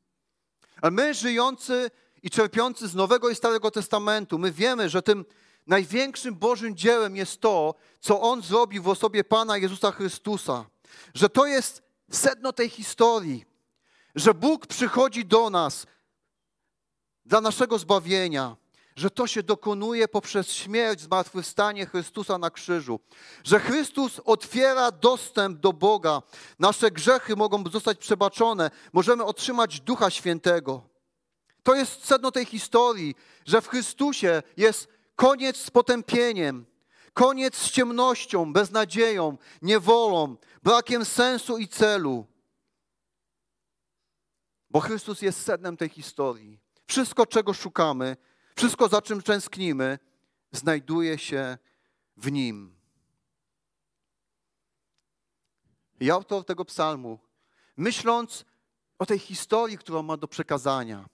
A 0.83 0.91
my, 0.91 1.15
żyjący 1.15 1.91
i 2.23 2.31
czerpiący 2.31 2.89
z 2.89 2.95
Nowego 2.95 3.31
i 3.31 3.35
Starego 3.35 3.71
Testamentu, 3.71 4.39
my 4.39 4.53
wiemy, 4.53 4.89
że 4.89 5.03
tym 5.03 5.25
największym 5.67 6.35
Bożym 6.35 6.77
dziełem 6.77 7.17
jest 7.17 7.41
to, 7.41 7.75
co 8.01 8.21
On 8.21 8.43
zrobił 8.43 8.83
w 8.83 8.89
osobie 8.89 9.25
Pana 9.25 9.57
Jezusa 9.57 9.93
Chrystusa. 9.93 10.65
Że 11.15 11.29
to 11.29 11.47
jest 11.47 11.83
sedno 12.11 12.53
tej 12.53 12.69
historii, 12.69 13.45
że 14.15 14.35
Bóg 14.35 14.67
przychodzi 14.67 15.25
do 15.25 15.51
nas 15.51 15.87
dla 17.25 17.41
naszego 17.41 17.79
zbawienia, 17.79 18.57
że 18.97 19.11
to 19.11 19.27
się 19.27 19.43
dokonuje 19.43 20.09
poprzez 20.09 20.53
śmierć, 20.53 21.01
zmartwychwstanie 21.01 21.87
Chrystusa 21.87 22.39
na 22.39 22.51
krzyżu, 22.51 23.01
że 23.45 23.61
Chrystus 23.61 24.21
otwiera 24.25 24.91
dostęp 24.91 25.61
do 25.61 25.73
Boga, 25.73 26.23
nasze 26.59 26.91
grzechy 26.91 27.37
mogą 27.37 27.65
zostać 27.71 27.99
przebaczone, 27.99 28.71
możemy 28.93 29.25
otrzymać 29.25 29.81
Ducha 29.81 30.11
Świętego. 30.11 30.83
To 31.63 31.75
jest 31.75 32.05
sedno 32.05 32.31
tej 32.31 32.45
historii, 32.45 33.15
że 33.47 33.61
w 33.61 33.69
Chrystusie 33.69 34.43
jest 34.57 34.89
koniec 35.17 35.57
z 35.57 35.71
potępieniem, 35.71 36.67
koniec 37.15 37.57
z 37.57 37.71
ciemnością, 37.71 38.53
beznadzieją, 38.53 39.39
niewolą, 39.63 40.37
brakiem 40.63 41.05
sensu 41.05 41.59
i 41.59 41.69
celu. 41.69 42.27
Bo 44.75 44.81
Chrystus 44.81 45.23
jest 45.23 45.43
sednem 45.43 45.77
tej 45.77 45.89
historii. 45.89 46.59
Wszystko, 46.87 47.27
czego 47.27 47.55
szukamy, 47.55 48.17
wszystko, 48.57 48.89
za 48.89 49.03
czym 49.03 49.23
tęsknimy, 49.23 49.99
znajduje 50.53 51.19
się 51.19 51.59
w 52.17 52.33
Nim. 52.33 52.77
I 56.01 56.11
autor 56.11 56.45
tego 56.45 56.65
psalmu, 56.65 57.19
myśląc 57.77 58.45
o 58.99 59.07
tej 59.07 59.19
historii, 59.19 59.79
którą 59.79 60.03
ma 60.03 60.17
do 60.17 60.29
przekazania, 60.29 61.09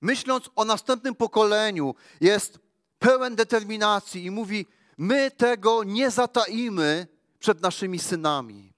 myśląc 0.00 0.50
o 0.56 0.64
następnym 0.64 1.14
pokoleniu, 1.14 1.94
jest 2.20 2.58
pełen 2.98 3.36
determinacji 3.36 4.24
i 4.24 4.30
mówi: 4.30 4.66
My 4.98 5.30
tego 5.30 5.84
nie 5.84 6.10
zataimy 6.10 7.06
przed 7.38 7.60
naszymi 7.60 7.98
synami. 7.98 8.72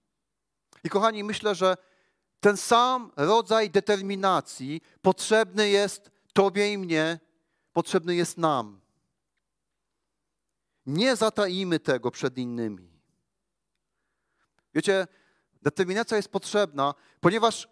I 0.85 0.89
kochani, 0.89 1.25
myślę, 1.25 1.55
że 1.55 1.77
ten 2.43 2.57
sam 2.57 3.11
rodzaj 3.17 3.71
determinacji 3.71 4.81
potrzebny 5.03 5.69
jest 5.69 6.11
Tobie 6.33 6.73
i 6.73 6.79
mnie, 6.79 7.21
potrzebny 7.73 8.15
jest 8.15 8.39
nam. 8.39 8.81
Nie 10.87 11.17
zataimy 11.17 11.81
tego 11.81 12.11
przed 12.11 12.39
innymi. 12.39 12.91
Wiecie, 14.75 15.07
determinacja 15.63 16.17
jest 16.17 16.29
potrzebna, 16.29 16.95
ponieważ 17.21 17.69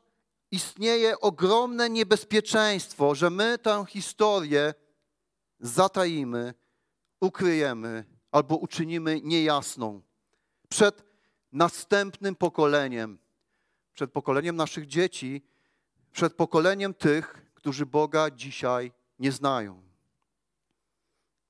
istnieje 0.50 1.20
ogromne 1.20 1.90
niebezpieczeństwo, 1.90 3.14
że 3.14 3.30
my 3.30 3.58
tę 3.58 3.84
historię 3.88 4.74
zataimy, 5.60 6.54
ukryjemy 7.20 8.04
albo 8.32 8.56
uczynimy 8.56 9.20
niejasną 9.20 10.02
przed 10.68 11.04
następnym 11.52 12.36
pokoleniem, 12.36 13.18
przed 13.94 14.12
pokoleniem 14.12 14.56
naszych 14.56 14.86
dzieci, 14.86 15.42
przed 16.12 16.34
pokoleniem 16.34 16.94
tych, 16.94 17.46
którzy 17.54 17.86
Boga 17.86 18.30
dzisiaj 18.30 18.92
nie 19.18 19.32
znają. 19.32 19.82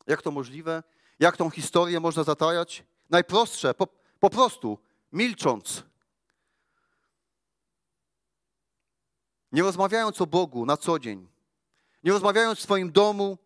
Jak 0.07 0.23
to 0.23 0.31
możliwe? 0.31 0.83
Jak 1.19 1.37
tą 1.37 1.51
historię 1.51 2.01
można 2.01 2.25
zatajać? 2.25 2.85
Najprostsze, 3.11 3.75
po, 3.75 3.87
po 4.21 4.31
prostu 4.31 4.79
milcząc. 5.13 5.83
Nie 9.53 9.63
rozmawiając 9.63 10.21
o 10.21 10.27
Bogu 10.27 10.67
na 10.67 10.77
co 10.77 10.99
dzień, 10.99 11.29
nie 12.05 12.13
rozmawiając 12.13 12.59
w 12.59 12.63
swoim 12.63 12.93
domu, 12.93 13.39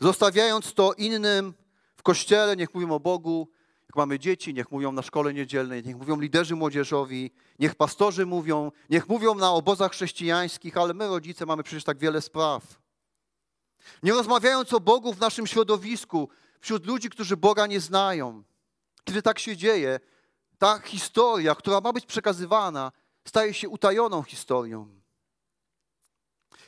zostawiając 0.00 0.74
to 0.74 0.92
innym 0.92 1.54
w 1.96 2.02
kościele, 2.02 2.56
niech 2.56 2.74
mówią 2.74 2.90
o 2.90 3.00
Bogu, 3.00 3.48
mamy 3.96 4.18
dzieci, 4.18 4.54
niech 4.54 4.70
mówią 4.70 4.92
na 4.92 5.02
szkole 5.02 5.34
niedzielnej, 5.34 5.82
niech 5.84 5.96
mówią 5.96 6.20
liderzy 6.20 6.56
młodzieżowi, 6.56 7.30
niech 7.58 7.74
pastorzy 7.74 8.26
mówią, 8.26 8.72
niech 8.90 9.08
mówią 9.08 9.34
na 9.34 9.50
obozach 9.50 9.92
chrześcijańskich, 9.92 10.76
ale 10.76 10.94
my, 10.94 11.06
rodzice, 11.08 11.46
mamy 11.46 11.62
przecież 11.62 11.84
tak 11.84 11.98
wiele 11.98 12.22
spraw. 12.22 12.62
Nie 14.02 14.12
rozmawiając 14.12 14.72
o 14.72 14.80
Bogu 14.80 15.12
w 15.12 15.20
naszym 15.20 15.46
środowisku, 15.46 16.28
wśród 16.60 16.86
ludzi, 16.86 17.10
którzy 17.10 17.36
Boga 17.36 17.66
nie 17.66 17.80
znają. 17.80 18.42
Kiedy 19.04 19.22
tak 19.22 19.38
się 19.38 19.56
dzieje, 19.56 20.00
ta 20.58 20.78
historia, 20.78 21.54
która 21.54 21.80
ma 21.80 21.92
być 21.92 22.06
przekazywana, 22.06 22.92
staje 23.24 23.54
się 23.54 23.68
utajoną 23.68 24.22
historią. 24.22 25.00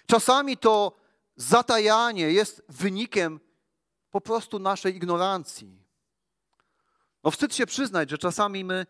Czasami 0.07 0.57
to 0.57 0.93
zatajanie 1.37 2.33
jest 2.33 2.63
wynikiem 2.69 3.41
po 4.11 4.21
prostu 4.21 4.59
naszej 4.59 4.97
ignorancji. 4.97 5.86
No 7.27 7.31
wstyd 7.31 7.55
się 7.55 7.67
przyznać, 7.67 8.11
że 8.11 8.19
czasami 8.19 8.65
my 8.65 8.87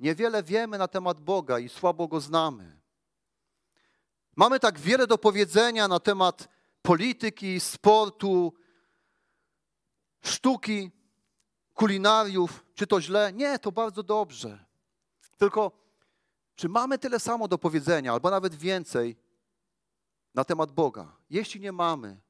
niewiele 0.00 0.42
wiemy 0.42 0.78
na 0.78 0.88
temat 0.88 1.20
Boga 1.20 1.58
i 1.58 1.68
słabo 1.68 2.08
Go 2.08 2.20
znamy. 2.20 2.80
Mamy 4.36 4.60
tak 4.60 4.78
wiele 4.78 5.06
do 5.06 5.18
powiedzenia 5.18 5.88
na 5.88 6.00
temat 6.00 6.48
polityki, 6.82 7.60
sportu, 7.60 8.52
sztuki, 10.22 10.90
kulinariów. 11.74 12.64
Czy 12.74 12.86
to 12.86 13.00
źle? 13.00 13.32
Nie, 13.32 13.58
to 13.58 13.72
bardzo 13.72 14.02
dobrze. 14.02 14.64
Tylko, 15.38 15.72
czy 16.56 16.68
mamy 16.68 16.98
tyle 16.98 17.20
samo 17.20 17.48
do 17.48 17.58
powiedzenia, 17.58 18.12
albo 18.12 18.30
nawet 18.30 18.54
więcej 18.54 19.16
na 20.34 20.44
temat 20.44 20.72
Boga? 20.72 21.16
Jeśli 21.30 21.60
nie 21.60 21.72
mamy, 21.72 22.20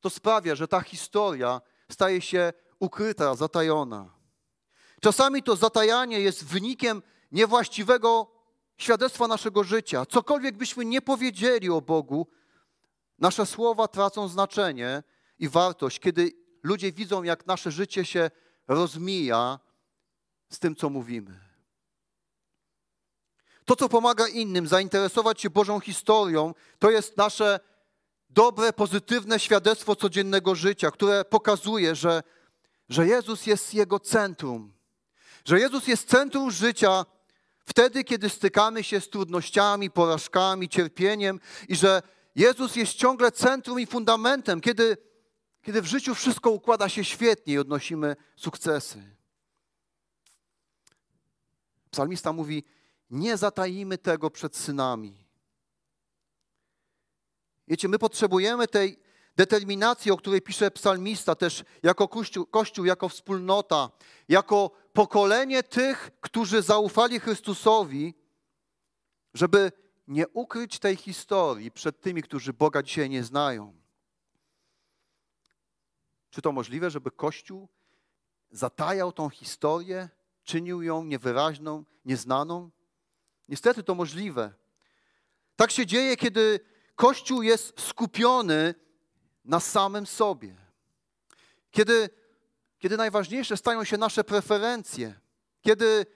to 0.00 0.10
sprawia, 0.10 0.54
że 0.54 0.68
ta 0.68 0.80
historia 0.80 1.60
staje 1.88 2.20
się 2.20 2.52
ukryta, 2.84 3.34
zatajona. 3.34 4.14
Czasami 5.00 5.42
to 5.42 5.56
zatajanie 5.56 6.20
jest 6.20 6.44
wynikiem 6.44 7.02
niewłaściwego 7.32 8.30
świadectwa 8.76 9.28
naszego 9.28 9.64
życia. 9.64 10.06
Cokolwiek 10.06 10.56
byśmy 10.56 10.84
nie 10.84 11.02
powiedzieli 11.02 11.70
o 11.70 11.80
Bogu, 11.80 12.26
nasze 13.18 13.46
słowa 13.46 13.88
tracą 13.88 14.28
znaczenie 14.28 15.02
i 15.38 15.48
wartość, 15.48 16.00
kiedy 16.00 16.32
ludzie 16.62 16.92
widzą, 16.92 17.22
jak 17.22 17.46
nasze 17.46 17.70
życie 17.70 18.04
się 18.04 18.30
rozmija 18.68 19.58
z 20.50 20.58
tym, 20.58 20.76
co 20.76 20.90
mówimy. 20.90 21.40
To, 23.64 23.76
co 23.76 23.88
pomaga 23.88 24.28
innym 24.28 24.68
zainteresować 24.68 25.40
się 25.40 25.50
Bożą 25.50 25.80
historią, 25.80 26.54
to 26.78 26.90
jest 26.90 27.16
nasze 27.16 27.60
dobre, 28.30 28.72
pozytywne 28.72 29.40
świadectwo 29.40 29.96
codziennego 29.96 30.54
życia, 30.54 30.90
które 30.90 31.24
pokazuje, 31.24 31.94
że, 31.94 32.22
że 32.88 33.06
Jezus 33.06 33.46
jest 33.46 33.74
Jego 33.74 34.00
centrum. 34.00 34.72
Że 35.44 35.60
Jezus 35.60 35.88
jest 35.88 36.08
centrum 36.08 36.50
życia 36.50 37.06
wtedy, 37.64 38.04
kiedy 38.04 38.28
stykamy 38.28 38.84
się 38.84 39.00
z 39.00 39.08
trudnościami, 39.08 39.90
porażkami, 39.90 40.68
cierpieniem 40.68 41.40
i 41.68 41.76
że 41.76 42.02
Jezus 42.34 42.76
jest 42.76 42.94
ciągle 42.94 43.32
centrum 43.32 43.80
i 43.80 43.86
fundamentem, 43.86 44.60
kiedy, 44.60 44.96
kiedy 45.62 45.82
w 45.82 45.86
życiu 45.86 46.14
wszystko 46.14 46.50
układa 46.50 46.88
się 46.88 47.04
świetnie 47.04 47.54
i 47.54 47.58
odnosimy 47.58 48.16
sukcesy. 48.36 49.02
Psalmista 51.90 52.32
mówi: 52.32 52.64
Nie 53.10 53.36
zatajimy 53.36 53.98
tego 53.98 54.30
przed 54.30 54.56
synami. 54.56 55.24
Wiecie, 57.68 57.88
my 57.88 57.98
potrzebujemy 57.98 58.68
tej 58.68 59.03
determinacji, 59.36 60.10
o 60.10 60.16
której 60.16 60.42
pisze 60.42 60.70
psalmista, 60.70 61.34
też 61.34 61.64
jako 61.82 62.08
kościół, 62.08 62.46
kościół, 62.46 62.84
jako 62.84 63.08
wspólnota, 63.08 63.90
jako 64.28 64.70
pokolenie 64.92 65.62
tych, 65.62 66.10
którzy 66.20 66.62
zaufali 66.62 67.20
Chrystusowi, 67.20 68.14
żeby 69.34 69.72
nie 70.08 70.28
ukryć 70.28 70.78
tej 70.78 70.96
historii 70.96 71.70
przed 71.70 72.00
tymi, 72.00 72.22
którzy 72.22 72.52
Boga 72.52 72.82
dzisiaj 72.82 73.10
nie 73.10 73.24
znają. 73.24 73.74
Czy 76.30 76.42
to 76.42 76.52
możliwe, 76.52 76.90
żeby 76.90 77.10
Kościół 77.10 77.68
zatajał 78.50 79.12
tą 79.12 79.28
historię, 79.28 80.08
czynił 80.44 80.82
ją 80.82 81.04
niewyraźną, 81.04 81.84
nieznaną? 82.04 82.70
Niestety 83.48 83.82
to 83.82 83.94
możliwe. 83.94 84.54
Tak 85.56 85.70
się 85.70 85.86
dzieje, 85.86 86.16
kiedy 86.16 86.60
Kościół 86.94 87.42
jest 87.42 87.80
skupiony 87.80 88.74
na 89.44 89.60
samym 89.60 90.06
sobie. 90.06 90.56
Kiedy, 91.70 92.10
kiedy 92.78 92.96
najważniejsze 92.96 93.56
stają 93.56 93.84
się 93.84 93.98
nasze 93.98 94.24
preferencje, 94.24 95.20
kiedy 95.60 96.06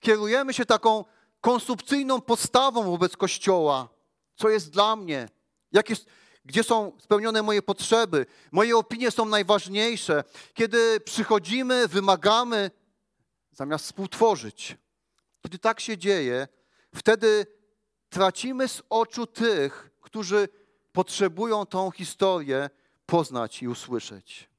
kierujemy 0.00 0.54
się 0.54 0.66
taką 0.66 1.04
konsumpcyjną 1.40 2.20
postawą 2.20 2.84
wobec 2.90 3.16
Kościoła, 3.16 3.88
co 4.34 4.48
jest 4.48 4.70
dla 4.70 4.96
mnie, 4.96 5.28
jak 5.72 5.90
jest, 5.90 6.06
gdzie 6.44 6.64
są 6.64 6.98
spełnione 7.00 7.42
moje 7.42 7.62
potrzeby, 7.62 8.26
moje 8.52 8.76
opinie 8.76 9.10
są 9.10 9.24
najważniejsze, 9.24 10.24
kiedy 10.54 11.00
przychodzimy, 11.00 11.88
wymagamy, 11.88 12.70
zamiast 13.52 13.84
współtworzyć. 13.84 14.76
Kiedy 15.42 15.58
tak 15.58 15.80
się 15.80 15.98
dzieje, 15.98 16.48
wtedy 16.94 17.46
tracimy 18.08 18.68
z 18.68 18.82
oczu 18.90 19.26
tych, 19.26 19.90
którzy 20.00 20.48
potrzebują 20.92 21.66
tą 21.66 21.90
historię 21.90 22.70
poznać 23.06 23.62
i 23.62 23.68
usłyszeć. 23.68 24.50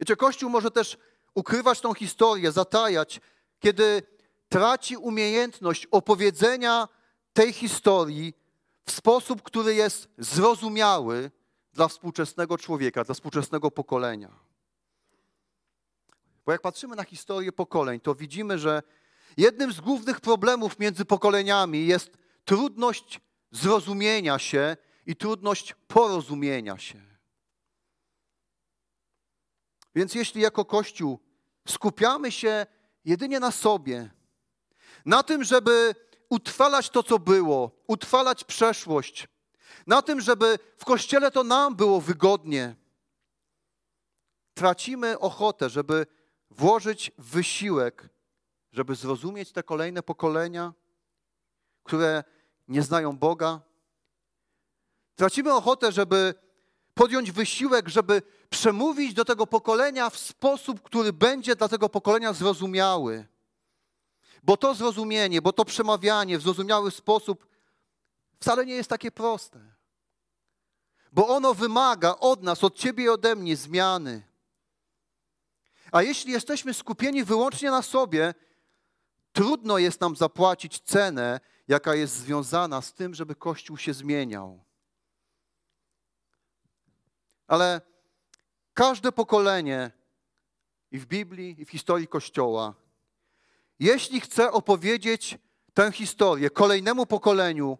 Wiecie, 0.00 0.16
Kościół 0.16 0.50
może 0.50 0.70
też 0.70 0.98
ukrywać 1.34 1.80
tą 1.80 1.94
historię, 1.94 2.52
zatajać, 2.52 3.20
kiedy 3.58 4.02
traci 4.48 4.96
umiejętność 4.96 5.86
opowiedzenia 5.86 6.88
tej 7.32 7.52
historii 7.52 8.34
w 8.86 8.90
sposób, 8.90 9.42
który 9.42 9.74
jest 9.74 10.08
zrozumiały 10.18 11.30
dla 11.72 11.88
współczesnego 11.88 12.58
człowieka, 12.58 13.04
dla 13.04 13.14
współczesnego 13.14 13.70
pokolenia. 13.70 14.30
Bo 16.46 16.52
jak 16.52 16.60
patrzymy 16.60 16.96
na 16.96 17.04
historię 17.04 17.52
pokoleń, 17.52 18.00
to 18.00 18.14
widzimy, 18.14 18.58
że 18.58 18.82
jednym 19.36 19.72
z 19.72 19.80
głównych 19.80 20.20
problemów 20.20 20.78
między 20.78 21.04
pokoleniami 21.04 21.86
jest 21.86 22.16
trudność 22.44 23.20
zrozumienia 23.54 24.38
się 24.38 24.76
i 25.06 25.16
trudność 25.16 25.74
porozumienia 25.88 26.78
się. 26.78 27.00
Więc 29.94 30.14
jeśli 30.14 30.40
jako 30.40 30.64
Kościół 30.64 31.18
skupiamy 31.68 32.32
się 32.32 32.66
jedynie 33.04 33.40
na 33.40 33.50
sobie, 33.50 34.10
na 35.06 35.22
tym, 35.22 35.44
żeby 35.44 35.94
utrwalać 36.28 36.90
to, 36.90 37.02
co 37.02 37.18
było, 37.18 37.70
utrwalać 37.86 38.44
przeszłość, 38.44 39.28
na 39.86 40.02
tym, 40.02 40.20
żeby 40.20 40.58
w 40.76 40.84
kościele 40.84 41.30
to 41.30 41.44
nam 41.44 41.76
było 41.76 42.00
wygodnie, 42.00 42.76
tracimy 44.54 45.18
ochotę, 45.18 45.70
żeby 45.70 46.06
włożyć 46.50 47.12
wysiłek, 47.18 48.08
żeby 48.72 48.94
zrozumieć 48.94 49.52
te 49.52 49.62
kolejne 49.62 50.02
pokolenia, 50.02 50.72
które 51.84 52.24
nie 52.68 52.82
znają 52.82 53.16
Boga. 53.16 53.60
Tracimy 55.16 55.54
ochotę, 55.54 55.92
żeby 55.92 56.34
podjąć 56.94 57.32
wysiłek, 57.32 57.88
żeby 57.88 58.22
przemówić 58.50 59.14
do 59.14 59.24
tego 59.24 59.46
pokolenia 59.46 60.10
w 60.10 60.18
sposób, 60.18 60.82
który 60.82 61.12
będzie 61.12 61.56
dla 61.56 61.68
tego 61.68 61.88
pokolenia 61.88 62.32
zrozumiały. 62.32 63.26
Bo 64.42 64.56
to 64.56 64.74
zrozumienie, 64.74 65.42
bo 65.42 65.52
to 65.52 65.64
przemawianie 65.64 66.38
w 66.38 66.42
zrozumiały 66.42 66.90
sposób 66.90 67.46
wcale 68.40 68.66
nie 68.66 68.74
jest 68.74 68.90
takie 68.90 69.10
proste. 69.10 69.74
Bo 71.12 71.28
ono 71.28 71.54
wymaga 71.54 72.16
od 72.20 72.42
nas, 72.42 72.64
od 72.64 72.76
ciebie 72.76 73.04
i 73.04 73.08
ode 73.08 73.36
mnie 73.36 73.56
zmiany. 73.56 74.22
A 75.92 76.02
jeśli 76.02 76.32
jesteśmy 76.32 76.74
skupieni 76.74 77.24
wyłącznie 77.24 77.70
na 77.70 77.82
sobie, 77.82 78.34
trudno 79.32 79.78
jest 79.78 80.00
nam 80.00 80.16
zapłacić 80.16 80.80
cenę, 80.80 81.40
jaka 81.68 81.94
jest 81.94 82.14
związana 82.14 82.82
z 82.82 82.94
tym, 82.94 83.14
żeby 83.14 83.34
Kościół 83.34 83.76
się 83.76 83.94
zmieniał. 83.94 84.64
Ale 87.46 87.80
każde 88.74 89.12
pokolenie 89.12 89.90
i 90.90 90.98
w 90.98 91.06
Biblii, 91.06 91.60
i 91.60 91.64
w 91.64 91.70
historii 91.70 92.08
Kościoła 92.08 92.74
jeśli 93.78 94.20
chcę 94.20 94.52
opowiedzieć 94.52 95.38
tę 95.74 95.92
historię 95.92 96.50
kolejnemu 96.50 97.06
pokoleniu, 97.06 97.78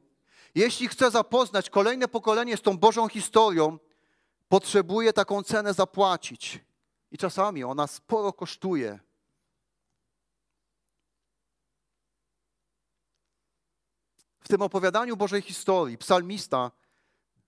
jeśli 0.55 0.89
chcę 0.89 1.11
zapoznać 1.11 1.71
kolejne 1.71 2.09
pokolenie 2.09 2.57
z 2.57 2.63
tą 2.63 2.79
Bożą 2.79 3.09
historią, 3.09 3.79
potrzebuję 4.49 5.13
taką 5.13 5.43
cenę 5.43 5.75
zapłacić. 5.75 6.61
I 7.11 7.19
czasami 7.19 7.65
ona 7.65 7.87
sporo 7.87 8.33
kosztuje. 8.33 9.01
W 14.45 14.49
tym 14.49 14.63
opowiadaniu 14.63 15.17
Bożej 15.17 15.43
historii 15.43 15.99
psalmista 15.99 16.71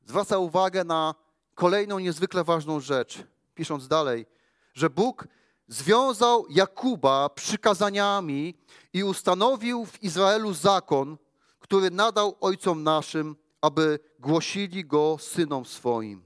zwraca 0.06 0.38
uwagę 0.38 0.84
na 0.84 1.14
kolejną 1.54 1.98
niezwykle 1.98 2.44
ważną 2.44 2.80
rzecz, 2.80 3.22
pisząc 3.54 3.88
dalej, 3.88 4.26
że 4.74 4.90
Bóg 4.90 5.28
związał 5.68 6.46
Jakuba 6.48 7.28
przykazaniami 7.28 8.54
i 8.92 9.04
ustanowił 9.04 9.86
w 9.86 10.02
Izraelu 10.02 10.54
zakon, 10.54 11.18
który 11.58 11.90
nadał 11.90 12.36
ojcom 12.40 12.82
naszym, 12.82 13.36
aby 13.60 13.98
głosili 14.18 14.84
go 14.84 15.16
synom 15.20 15.64
swoim. 15.64 16.22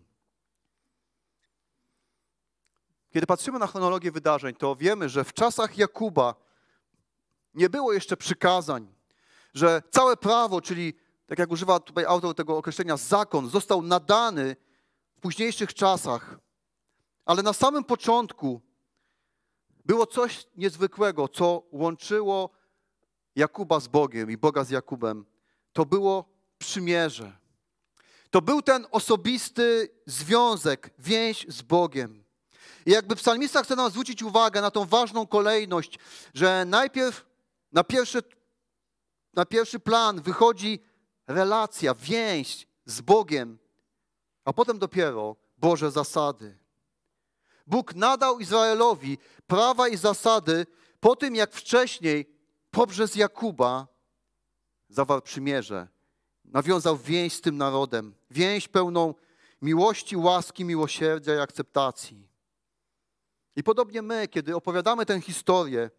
Kiedy 3.12 3.26
patrzymy 3.26 3.58
na 3.58 3.66
chronologię 3.66 4.12
wydarzeń, 4.12 4.54
to 4.54 4.76
wiemy, 4.76 5.08
że 5.08 5.24
w 5.24 5.32
czasach 5.32 5.78
Jakuba 5.78 6.34
nie 7.54 7.70
było 7.70 7.92
jeszcze 7.92 8.16
przykazań, 8.16 8.99
że 9.54 9.82
całe 9.90 10.16
prawo, 10.16 10.60
czyli 10.60 10.94
tak 11.26 11.38
jak 11.38 11.50
używa 11.50 11.80
tutaj 11.80 12.04
autor 12.04 12.34
tego 12.34 12.56
określenia, 12.56 12.96
zakon, 12.96 13.50
został 13.50 13.82
nadany 13.82 14.56
w 15.16 15.20
późniejszych 15.20 15.74
czasach. 15.74 16.38
Ale 17.24 17.42
na 17.42 17.52
samym 17.52 17.84
początku 17.84 18.60
było 19.84 20.06
coś 20.06 20.46
niezwykłego, 20.56 21.28
co 21.28 21.62
łączyło 21.72 22.50
Jakuba 23.36 23.80
z 23.80 23.88
Bogiem 23.88 24.30
i 24.30 24.36
Boga 24.36 24.64
z 24.64 24.70
Jakubem. 24.70 25.26
To 25.72 25.86
było 25.86 26.24
przymierze. 26.58 27.32
To 28.30 28.42
był 28.42 28.62
ten 28.62 28.86
osobisty 28.90 29.88
związek, 30.06 30.90
więź 30.98 31.46
z 31.48 31.62
Bogiem. 31.62 32.24
I 32.86 32.90
jakby 32.90 33.16
psalmista 33.16 33.62
chce 33.62 33.76
nam 33.76 33.90
zwrócić 33.90 34.22
uwagę 34.22 34.60
na 34.60 34.70
tą 34.70 34.84
ważną 34.84 35.26
kolejność, 35.26 35.98
że 36.34 36.64
najpierw 36.64 37.26
na 37.72 37.84
pierwszy, 37.84 38.22
na 39.34 39.46
pierwszy 39.46 39.80
plan 39.80 40.20
wychodzi 40.20 40.82
relacja, 41.26 41.94
więź 41.94 42.66
z 42.84 43.00
Bogiem, 43.00 43.58
a 44.44 44.52
potem 44.52 44.78
dopiero 44.78 45.36
Boże 45.58 45.90
zasady. 45.90 46.58
Bóg 47.66 47.94
nadał 47.94 48.40
Izraelowi 48.40 49.18
prawa 49.46 49.88
i 49.88 49.96
zasady 49.96 50.66
po 51.00 51.16
tym, 51.16 51.34
jak 51.34 51.52
wcześniej 51.52 52.36
poprzez 52.70 53.16
Jakuba 53.16 53.86
zawarł 54.88 55.22
przymierze. 55.22 55.88
Nawiązał 56.44 56.96
więź 56.96 57.32
z 57.32 57.40
tym 57.40 57.56
narodem. 57.56 58.14
Więź 58.30 58.68
pełną 58.68 59.14
miłości, 59.62 60.16
łaski, 60.16 60.64
miłosierdzia 60.64 61.34
i 61.34 61.38
akceptacji. 61.38 62.28
I 63.56 63.62
podobnie 63.62 64.02
my, 64.02 64.28
kiedy 64.28 64.56
opowiadamy 64.56 65.06
tę 65.06 65.20
historię, 65.20 65.90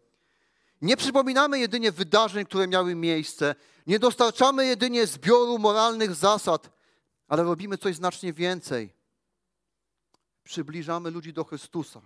nie 0.82 0.96
przypominamy 0.96 1.58
jedynie 1.58 1.92
wydarzeń, 1.92 2.46
które 2.46 2.68
miały 2.68 2.94
miejsce, 2.94 3.54
nie 3.86 3.98
dostarczamy 3.98 4.66
jedynie 4.66 5.06
zbioru 5.06 5.58
moralnych 5.58 6.14
zasad, 6.14 6.70
ale 7.28 7.42
robimy 7.42 7.78
coś 7.78 7.96
znacznie 7.96 8.32
więcej 8.32 9.02
przybliżamy 10.44 11.10
ludzi 11.10 11.32
do 11.32 11.44
Chrystusa. 11.44 12.00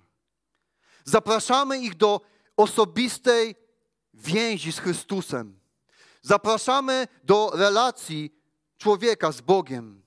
Zapraszamy 1.04 1.78
ich 1.78 1.94
do 1.94 2.20
osobistej 2.56 3.54
więzi 4.14 4.72
z 4.72 4.78
Chrystusem. 4.78 5.60
Zapraszamy 6.22 7.08
do 7.24 7.50
relacji 7.54 8.34
człowieka 8.78 9.32
z 9.32 9.40
Bogiem. 9.40 10.02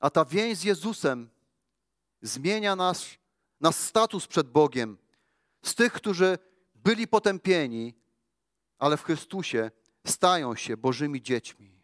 A 0.00 0.10
ta 0.10 0.24
więź 0.24 0.58
z 0.58 0.64
Jezusem 0.64 1.30
zmienia 2.22 2.76
nasz, 2.76 3.18
nasz 3.60 3.76
status 3.76 4.26
przed 4.26 4.50
Bogiem. 4.50 4.98
Z 5.62 5.74
tych, 5.74 5.92
którzy 5.92 6.38
byli 6.84 7.08
potępieni, 7.08 7.94
ale 8.78 8.96
w 8.96 9.02
Chrystusie 9.02 9.70
stają 10.06 10.56
się 10.56 10.76
Bożymi 10.76 11.22
dziećmi. 11.22 11.80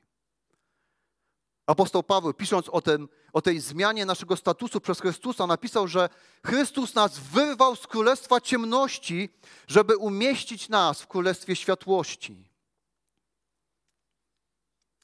Apostoł 1.67 2.03
Paweł, 2.03 2.35
pisząc 2.35 2.69
o, 2.69 2.81
tym, 2.81 3.09
o 3.33 3.43
tej 3.43 3.61
zmianie 3.61 4.07
naszego 4.07 4.37
statusu 4.37 4.81
przez 4.81 5.01
Chrystusa, 5.01 5.47
napisał, 5.47 5.89
że 5.89 6.09
Chrystus 6.45 6.95
nas 6.95 7.19
wyrwał 7.19 7.77
z 7.77 7.87
królestwa 7.87 8.41
ciemności, 8.41 9.29
żeby 9.67 9.97
umieścić 9.97 10.69
nas 10.69 11.03
w 11.03 11.07
królestwie 11.07 11.57
światłości. 11.57 12.49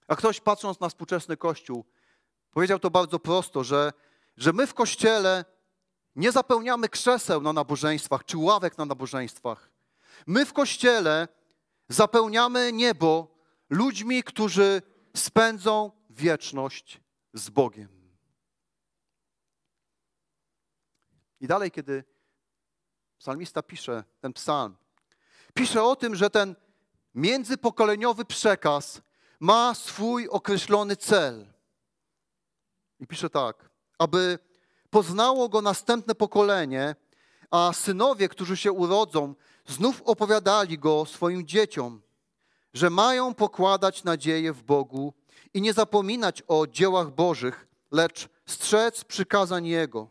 A 0.09 0.17
ktoś 0.17 0.41
patrząc 0.41 0.81
na 0.81 0.89
współczesny 0.89 1.37
Kościół, 1.37 1.85
powiedział 2.51 2.79
to 2.79 2.91
bardzo 2.91 3.19
prosto, 3.19 3.65
że, 3.65 3.93
że 4.37 4.53
my 4.53 4.67
w 4.67 4.75
Kościele 4.75 5.45
nie 6.17 6.33
zapełniamy 6.33 6.89
krzeseł 6.89 7.41
na 7.41 7.53
nabożeństwach 7.53 8.25
czy 8.25 8.39
ławek 8.39 8.79
na 8.79 8.85
nabożeństwach. 8.85 9.72
My 10.27 10.47
w 10.47 10.53
Kościele 10.53 11.29
zapełniamy 11.89 12.73
niebo 12.73 13.39
ludźmi, 13.71 14.23
którzy 14.23 14.83
spędzą 15.17 15.91
wieczność 16.11 17.01
z 17.35 17.51
Bogiem. 17.51 17.89
I 21.41 21.47
dalej, 21.47 21.71
kiedy 21.71 22.05
psalmista 23.19 23.63
pisze 23.63 24.05
ten 24.21 24.33
psalm, 24.33 24.77
pisze 25.55 25.83
o 25.83 25.97
tym, 25.97 26.15
że 26.15 26.31
ten 26.31 26.57
międzypokoleniowy 27.15 28.25
przekaz 28.25 29.03
ma 29.41 29.75
swój 29.75 30.29
określony 30.29 30.97
cel. 30.97 31.53
I 33.01 33.07
pisze 33.07 33.31
tak, 33.31 33.71
aby 33.99 34.39
poznało 34.91 35.49
go 35.49 35.63
następne 35.63 36.15
pokolenie, 36.15 36.97
a 37.51 37.73
synowie, 37.73 38.29
którzy 38.29 38.57
się 38.57 38.73
urodzą, 38.73 39.35
znów 39.67 40.03
opowiadali 40.03 40.79
go 40.79 41.07
swoim 41.07 41.47
dzieciom, 41.47 42.03
że 42.75 42.91
mają 42.91 43.35
pokładać 43.35 44.05
nadzieję 44.05 44.53
w 44.53 44.63
Bogu 44.63 45.15
i 45.55 45.63
nie 45.63 45.73
zapominać 45.73 46.43
o 46.49 46.67
dziełach 46.67 47.11
Bożych, 47.11 47.67
lecz 47.91 48.29
strzec 48.47 49.05
przykazań 49.05 49.67
Jego, 49.67 50.09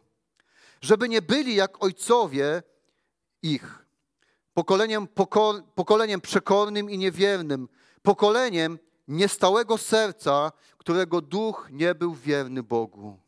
żeby 0.82 1.10
nie 1.10 1.22
byli 1.22 1.56
jak 1.56 1.84
ojcowie 1.84 2.64
ich, 3.42 3.86
pokoleniem, 4.54 5.08
pokor, 5.08 5.64
pokoleniem 5.76 6.22
przekornym 6.22 6.90
i 6.90 6.98
niewiernym, 6.98 7.70
pokoleniem 8.02 8.80
niestałego 9.08 9.78
serca, 9.78 10.52
którego 10.78 11.22
duch 11.22 11.68
nie 11.72 11.96
był 11.96 12.14
wierny 12.14 12.64
Bogu. 12.64 13.20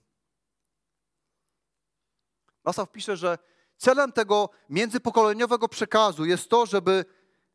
Asaf 2.63 2.91
pisze, 2.91 3.17
że 3.17 3.37
celem 3.77 4.11
tego 4.11 4.49
międzypokoleniowego 4.69 5.67
przekazu 5.67 6.25
jest 6.25 6.49
to, 6.49 6.65
żeby 6.65 7.05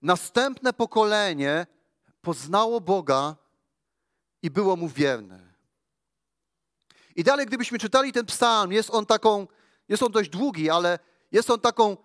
następne 0.03 0.73
pokolenie 0.73 1.67
poznało 2.21 2.81
Boga 2.81 3.37
i 4.43 4.51
było 4.51 4.77
mu 4.77 4.89
wierne. 4.89 5.55
I 7.17 7.25
dalej, 7.25 7.47
gdybyśmy 7.47 7.79
czytali 7.79 8.13
ten 8.13 8.27
psalm, 8.27 8.73
jest 8.73 8.91
on 8.91 9.07
taką, 9.07 9.47
jest 9.89 10.03
on 10.03 10.13
dość 10.13 10.31
długi, 10.31 10.71
ale 10.71 10.99
jest 11.33 11.51
on 11.51 11.61
taką, 11.61 11.97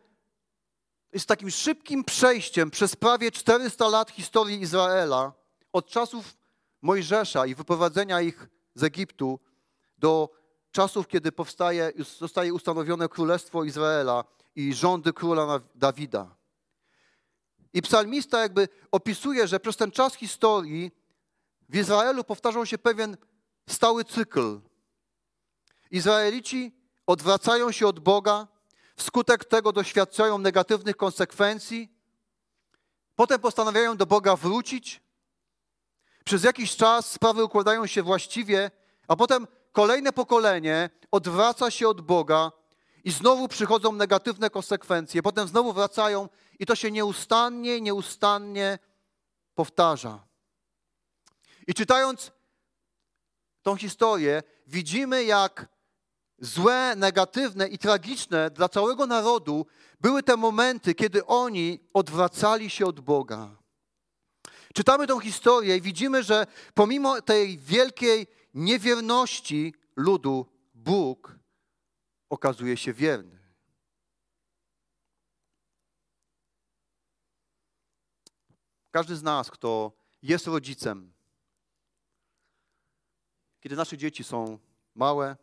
jest 1.12 1.28
takim 1.28 1.52
szybkim 1.52 2.04
przejściem 2.04 2.72
przez 2.72 2.96
prawie 2.96 3.32
400 3.32 3.88
lat 3.88 4.12
historii 4.12 4.62
Izraela, 4.62 5.34
od 5.74 5.88
czasów 5.88 6.38
Mojżesza 6.82 7.46
i 7.46 7.56
wyprowadzenia 7.56 8.22
ich 8.22 8.48
z 8.76 8.84
Egiptu 8.84 9.40
do 9.98 10.30
czasów, 10.74 11.08
kiedy 11.08 11.32
powstaje, 11.32 11.92
zostaje 12.20 12.54
ustanowione 12.54 13.10
Królestwo 13.10 13.64
Izraela 13.64 14.24
i 14.56 14.74
rządy 14.74 15.14
króla 15.14 15.60
Dawida. 15.76 16.36
I 17.74 17.82
psalmista 17.82 18.42
jakby 18.42 18.68
opisuje, 18.92 19.48
że 19.48 19.60
przez 19.60 19.78
ten 19.78 19.92
czas 19.92 20.16
historii 20.16 20.92
w 21.70 21.76
Izraelu 21.76 22.24
powtarzał 22.24 22.66
się 22.66 22.78
pewien 22.78 23.18
stały 23.70 24.06
cykl. 24.06 24.62
Izraelici 25.92 26.76
odwracają 27.08 27.72
się 27.72 27.88
od 27.88 28.00
Boga, 28.00 28.48
wskutek 28.96 29.46
tego 29.46 29.72
doświadczają 29.72 30.38
negatywnych 30.38 30.98
konsekwencji, 30.98 31.92
potem 33.16 33.40
postanawiają 33.40 33.98
do 33.98 34.06
Boga 34.06 34.36
wrócić. 34.36 35.02
Przez 36.26 36.44
jakiś 36.44 36.76
czas 36.76 37.12
sprawy 37.12 37.44
układają 37.44 37.88
się 37.88 38.04
właściwie, 38.04 38.72
a 39.08 39.16
potem 39.16 39.48
kolejne 39.74 40.14
pokolenie 40.14 40.90
odwraca 41.12 41.72
się 41.72 41.88
od 41.88 42.02
Boga 42.02 42.52
i 43.04 43.12
znowu 43.12 43.48
przychodzą 43.48 43.92
negatywne 43.92 44.50
konsekwencje, 44.50 45.24
potem 45.24 45.48
znowu 45.48 45.74
wracają 45.74 46.30
i 46.60 46.66
to 46.66 46.76
się 46.76 46.92
nieustannie, 46.92 47.82
nieustannie 47.82 48.80
powtarza. 49.56 50.28
I 51.68 51.74
czytając 51.74 52.32
tą 53.62 53.76
historię, 53.76 54.44
widzimy, 54.68 55.24
jak 55.24 55.68
złe, 56.40 56.94
negatywne 56.96 57.68
i 57.68 57.78
tragiczne 57.78 58.50
dla 58.50 58.70
całego 58.70 59.08
narodu 59.08 59.66
były 60.02 60.24
te 60.24 60.38
momenty, 60.38 60.96
kiedy 60.96 61.26
oni 61.26 61.80
odwracali 61.94 62.70
się 62.70 62.86
od 62.86 63.00
Boga. 63.00 63.56
Czytamy 64.74 65.08
tą 65.08 65.20
historię 65.20 65.78
i 65.78 65.82
widzimy, 65.82 66.24
że 66.24 66.48
pomimo 66.74 67.22
tej 67.22 67.58
wielkiej 67.58 68.28
niewierności 68.54 69.74
ludu, 69.96 70.46
Bóg 70.74 71.36
okazuje 72.30 72.78
się 72.78 72.94
wierny. 72.94 73.40
Każdy 78.92 79.16
z 79.16 79.24
nas, 79.24 79.52
kto 79.52 79.92
jest 80.22 80.48
rodzicem, 80.48 81.14
kiedy 83.60 83.76
nasze 83.76 83.98
dzieci 83.98 84.24
są 84.24 84.60
małe, 84.96 85.38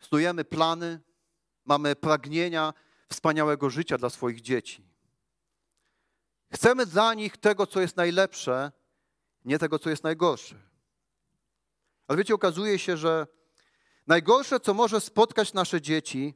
snujemy 0.00 0.44
plany, 0.44 1.00
mamy 1.64 1.96
pragnienia 1.96 2.74
wspaniałego 3.08 3.70
życia 3.70 3.98
dla 3.98 4.10
swoich 4.10 4.40
dzieci. 4.40 4.88
Chcemy 6.52 6.86
dla 6.86 7.14
nich 7.14 7.36
tego, 7.36 7.66
co 7.66 7.80
jest 7.80 7.96
najlepsze, 7.96 8.72
nie 9.44 9.58
tego, 9.58 9.78
co 9.78 9.90
jest 9.90 10.04
najgorsze. 10.04 10.73
Ale 12.08 12.18
wiecie, 12.18 12.34
okazuje 12.34 12.78
się, 12.78 12.96
że 12.96 13.26
najgorsze, 14.06 14.60
co 14.60 14.74
może 14.74 15.00
spotkać 15.00 15.52
nasze 15.52 15.80
dzieci, 15.80 16.34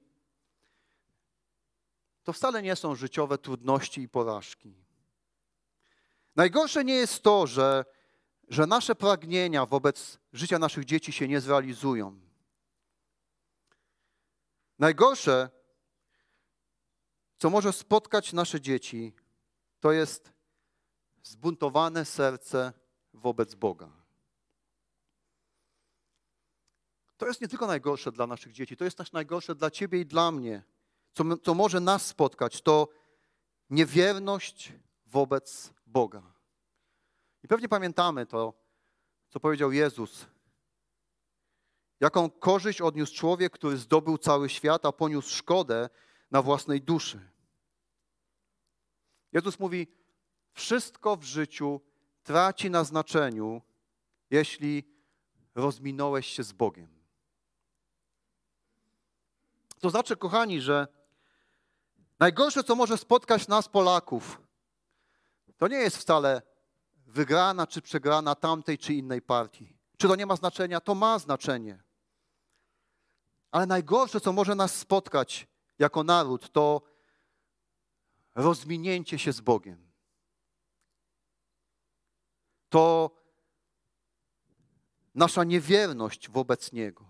to 2.23 2.33
wcale 2.33 2.63
nie 2.63 2.77
są 2.77 2.95
życiowe 2.95 3.39
trudności 3.39 4.03
i 4.03 4.09
porażki. 4.09 4.75
Najgorsze 6.37 6.85
nie 6.85 6.95
jest 6.95 7.23
to, 7.23 7.47
że, 7.47 7.85
że 8.49 8.67
nasze 8.67 8.95
pragnienia 8.95 9.67
wobec 9.67 10.19
życia 10.33 10.59
naszych 10.59 10.85
dzieci 10.85 11.13
się 11.13 11.29
nie 11.29 11.41
zrealizują. 11.41 12.21
Najgorsze, 14.79 15.51
co 17.39 17.51
może 17.51 17.73
spotkać 17.73 18.33
nasze 18.33 18.61
dzieci, 18.61 19.15
to 19.81 19.93
jest 19.93 20.33
zbuntowane 21.23 22.05
serce 22.05 22.73
wobec 23.13 23.55
Boga. 23.55 23.98
To 27.19 27.27
jest 27.27 27.41
nie 27.41 27.49
tylko 27.49 27.67
najgorsze 27.67 28.13
dla 28.13 28.27
naszych 28.27 28.53
dzieci, 28.53 28.77
to 28.77 28.85
jest 28.85 28.99
też 28.99 29.13
najgorsze 29.13 29.55
dla 29.55 29.71
Ciebie 29.71 30.01
i 30.01 30.07
dla 30.07 30.33
mnie. 30.33 30.63
Co, 31.13 31.37
co 31.37 31.55
może 31.55 31.81
nas 31.81 32.07
spotkać, 32.07 32.63
to 32.63 32.89
niewierność 33.71 34.73
wobec 35.07 35.73
Boga. 35.87 36.23
I 37.43 37.49
pewnie 37.49 37.69
pamiętamy 37.69 38.27
to, 38.27 38.53
co 39.29 39.41
powiedział 39.41 39.73
Jezus. 39.73 40.27
Jaką 42.01 42.31
korzyść 42.31 42.81
odniósł 42.81 43.15
człowiek, 43.15 43.53
który 43.53 43.77
zdobył 43.77 44.19
cały 44.19 44.49
świat, 44.49 44.87
a 44.87 44.93
poniósł 44.93 45.37
szkodę 45.37 45.89
na 46.31 46.43
własnej 46.43 46.83
duszy. 46.83 47.21
Jezus 49.33 49.59
mówi: 49.59 49.87
Wszystko 50.53 51.17
w 51.17 51.25
życiu 51.25 51.81
traci 52.23 52.71
na 52.71 52.85
znaczeniu, 52.85 53.63
jeśli 54.31 54.85
rozminąłeś 55.55 56.27
się 56.27 56.43
z 56.43 56.53
Bogiem. 56.53 56.98
To 59.81 59.91
znaczy, 59.91 60.17
kochani, 60.17 60.61
że 60.61 60.87
najgorsze, 62.19 62.65
co 62.65 62.75
może 62.75 62.99
spotkać 62.99 63.49
nas, 63.49 63.69
Polaków, 63.69 64.41
to 65.57 65.69
nie 65.69 65.77
jest 65.77 65.97
wcale 65.97 66.43
wygrana 67.07 67.67
czy 67.67 67.83
przegrana 67.83 68.35
tamtej 68.35 68.79
czy 68.79 68.95
innej 68.95 69.23
partii. 69.23 69.79
Czy 69.97 70.09
to 70.09 70.17
nie 70.17 70.27
ma 70.27 70.37
znaczenia? 70.37 70.81
To 70.81 70.95
ma 70.95 71.19
znaczenie. 71.19 71.83
Ale 73.51 73.67
najgorsze, 73.67 74.21
co 74.21 74.33
może 74.33 74.55
nas 74.55 74.75
spotkać 74.77 75.47
jako 75.79 76.05
naród, 76.05 76.53
to 76.53 76.83
rozminięcie 78.35 79.19
się 79.19 79.33
z 79.33 79.41
Bogiem. 79.41 79.93
To 82.69 83.11
nasza 85.15 85.45
niewierność 85.45 86.31
wobec 86.31 86.73
Niego. 86.73 87.08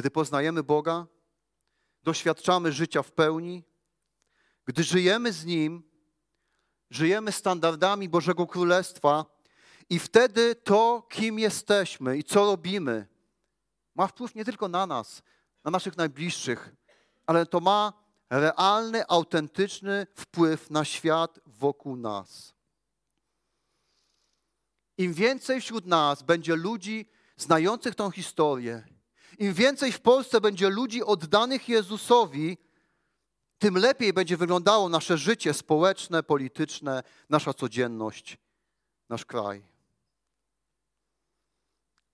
Gdy 0.00 0.10
poznajemy 0.10 0.62
Boga, 0.62 1.06
doświadczamy 2.02 2.72
życia 2.72 3.02
w 3.02 3.12
pełni, 3.12 3.64
gdy 4.64 4.82
żyjemy 4.82 5.32
z 5.32 5.44
Nim, 5.44 5.82
żyjemy 6.90 7.32
standardami 7.32 8.08
Bożego 8.08 8.46
Królestwa 8.46 9.24
i 9.90 9.98
wtedy 9.98 10.54
to, 10.54 11.06
kim 11.10 11.38
jesteśmy 11.38 12.18
i 12.18 12.24
co 12.24 12.44
robimy, 12.44 13.06
ma 13.94 14.06
wpływ 14.06 14.34
nie 14.34 14.44
tylko 14.44 14.68
na 14.68 14.86
nas, 14.86 15.22
na 15.64 15.70
naszych 15.70 15.96
najbliższych, 15.96 16.74
ale 17.26 17.46
to 17.46 17.60
ma 17.60 17.92
realny, 18.30 19.06
autentyczny 19.08 20.06
wpływ 20.14 20.70
na 20.70 20.84
świat 20.84 21.40
wokół 21.46 21.96
nas. 21.96 22.54
Im 24.98 25.14
więcej 25.14 25.60
wśród 25.60 25.86
nas 25.86 26.22
będzie 26.22 26.56
ludzi 26.56 27.10
znających 27.36 27.94
tą 27.94 28.10
historię, 28.10 28.99
im 29.40 29.54
więcej 29.54 29.92
w 29.92 30.00
Polsce 30.00 30.40
będzie 30.40 30.70
ludzi 30.70 31.04
oddanych 31.04 31.68
Jezusowi, 31.68 32.58
tym 33.58 33.78
lepiej 33.78 34.12
będzie 34.12 34.36
wyglądało 34.36 34.88
nasze 34.88 35.18
życie 35.18 35.54
społeczne, 35.54 36.22
polityczne, 36.22 37.02
nasza 37.28 37.54
codzienność, 37.54 38.38
nasz 39.08 39.24
kraj. 39.24 39.64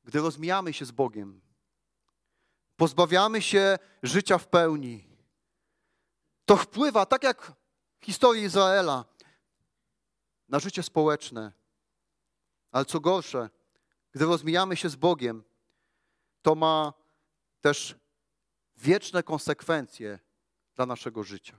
Gdy 0.04 0.20
rozmijamy 0.20 0.72
się 0.72 0.84
z 0.84 0.90
Bogiem, 0.90 1.40
pozbawiamy 2.76 3.42
się 3.42 3.78
życia 4.02 4.38
w 4.38 4.48
pełni, 4.48 5.08
to 6.44 6.56
wpływa, 6.56 7.06
tak 7.06 7.22
jak 7.22 7.52
w 8.00 8.04
historii 8.04 8.42
Izraela, 8.42 9.04
na 10.48 10.58
życie 10.58 10.82
społeczne. 10.82 11.52
Ale 12.70 12.84
co 12.84 13.00
gorsze, 13.00 13.50
gdy 14.12 14.24
rozmijamy 14.24 14.76
się 14.76 14.88
z 14.88 14.96
Bogiem, 14.96 15.44
to 16.42 16.54
ma 16.54 16.92
też 17.66 17.94
wieczne 18.76 19.22
konsekwencje 19.22 20.18
dla 20.74 20.87
naszego 20.87 21.22
życia. 21.22 21.57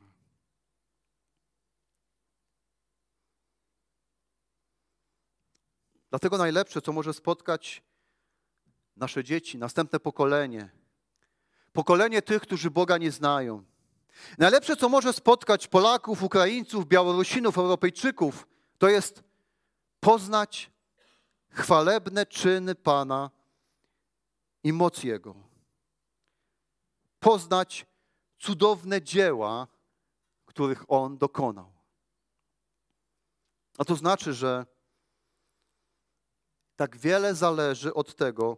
Dlatego 6.10 6.38
najlepsze, 6.38 6.82
co 6.82 6.91
może 6.91 7.13
spotkać 7.13 7.84
nasze 8.96 9.24
dzieci, 9.24 9.58
następne 9.58 10.00
pokolenie, 10.00 10.70
pokolenie 11.74 12.22
tych, 12.22 12.41
którzy 12.41 12.72
Boga 12.72 12.98
nie 12.98 13.12
znają. 13.12 13.63
Najlepsze, 14.38 14.76
co 14.76 14.89
może 14.89 15.13
spotkać 15.13 15.67
Polaków, 15.67 16.24
Ukraińców, 16.24 16.88
Białorusinów, 16.88 17.58
Europejczyków, 17.58 18.48
to 18.78 18.89
jest 18.89 19.24
poznać 20.00 20.72
chwalebne 21.50 22.26
czyny 22.26 22.76
Pana 22.76 23.32
i 24.63 24.74
moc 24.74 25.04
Jego. 25.04 25.46
Poznać 27.19 27.86
cudowne 28.39 29.01
dzieła, 29.01 29.67
których 30.45 30.84
On 30.88 31.17
dokonał. 31.17 31.73
A 33.77 33.86
to 33.86 33.95
znaczy, 33.95 34.34
że 34.34 34.65
tak 36.75 36.97
wiele 36.97 37.36
zależy 37.36 37.93
od 37.93 38.15
tego, 38.15 38.58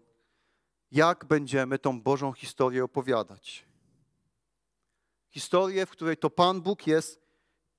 jak 0.92 1.26
będziemy 1.26 1.80
tą 1.80 2.02
Bożą 2.02 2.34
historię 2.34 2.84
opowiadać. 2.84 3.66
Historię, 5.30 5.86
w 5.86 5.90
której 5.90 6.18
to 6.18 6.30
Pan 6.30 6.62
Bóg 6.62 6.88
jest 6.88 7.22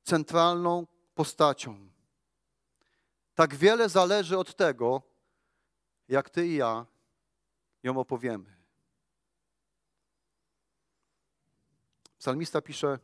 centralną 0.02 0.86
postacią. 1.14 1.90
Tak 3.34 3.54
wiele 3.54 3.88
zależy 3.88 4.38
od 4.38 4.56
tego, 4.56 5.02
jak 6.08 6.30
ty 6.30 6.46
i 6.46 6.54
ja 6.56 6.86
ją 7.82 7.98
opowiemy. 7.98 8.59
Psalmista 12.20 12.62
pisze: 12.62 12.98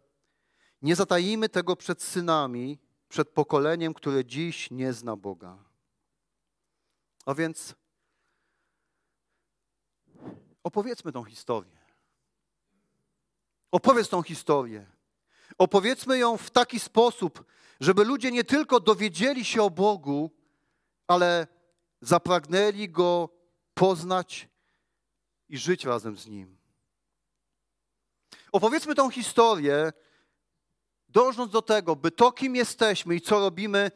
Nie 0.82 0.96
zatajimy 0.96 1.48
tego 1.48 1.76
przed 1.76 2.02
synami, 2.02 2.78
przed 3.08 3.28
pokoleniem, 3.28 3.94
które 3.94 4.24
dziś 4.24 4.70
nie 4.70 4.92
zna 4.92 5.16
Boga. 5.16 5.58
A 7.26 7.34
więc 7.34 7.74
opowiedzmy 10.64 11.12
tą 11.12 11.24
historię. 11.24 11.76
Opowiedz 13.70 14.08
tą 14.08 14.22
historię. 14.22 14.86
Opowiedzmy 15.58 16.18
ją 16.18 16.36
w 16.36 16.50
taki 16.50 16.80
sposób, 16.80 17.44
żeby 17.80 18.04
ludzie 18.04 18.30
nie 18.30 18.44
tylko 18.44 18.80
dowiedzieli 18.80 19.44
się 19.44 19.62
o 19.62 19.70
Bogu, 19.70 20.30
ale 21.06 21.46
zapragnęli 22.00 22.88
Go 22.88 23.28
poznać 23.74 24.48
i 25.48 25.58
żyć 25.58 25.84
razem 25.84 26.16
z 26.16 26.26
Nim. 26.26 26.55
Opowiedzmy 28.52 28.94
tą 28.94 29.10
historię, 29.10 29.92
dążąc 31.08 31.52
do 31.52 31.62
tego, 31.62 31.96
by 31.96 32.10
to, 32.10 32.32
kim 32.32 32.56
jesteśmy 32.56 33.14
i 33.14 33.20
co 33.20 33.40
robimy, 33.40 33.90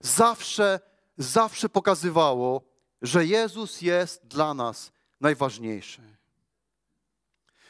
zawsze, 0.00 0.80
zawsze 1.16 1.68
pokazywało, 1.68 2.62
że 3.02 3.26
Jezus 3.26 3.82
jest 3.82 4.26
dla 4.26 4.54
nas 4.54 4.92
najważniejszy. 5.20 6.18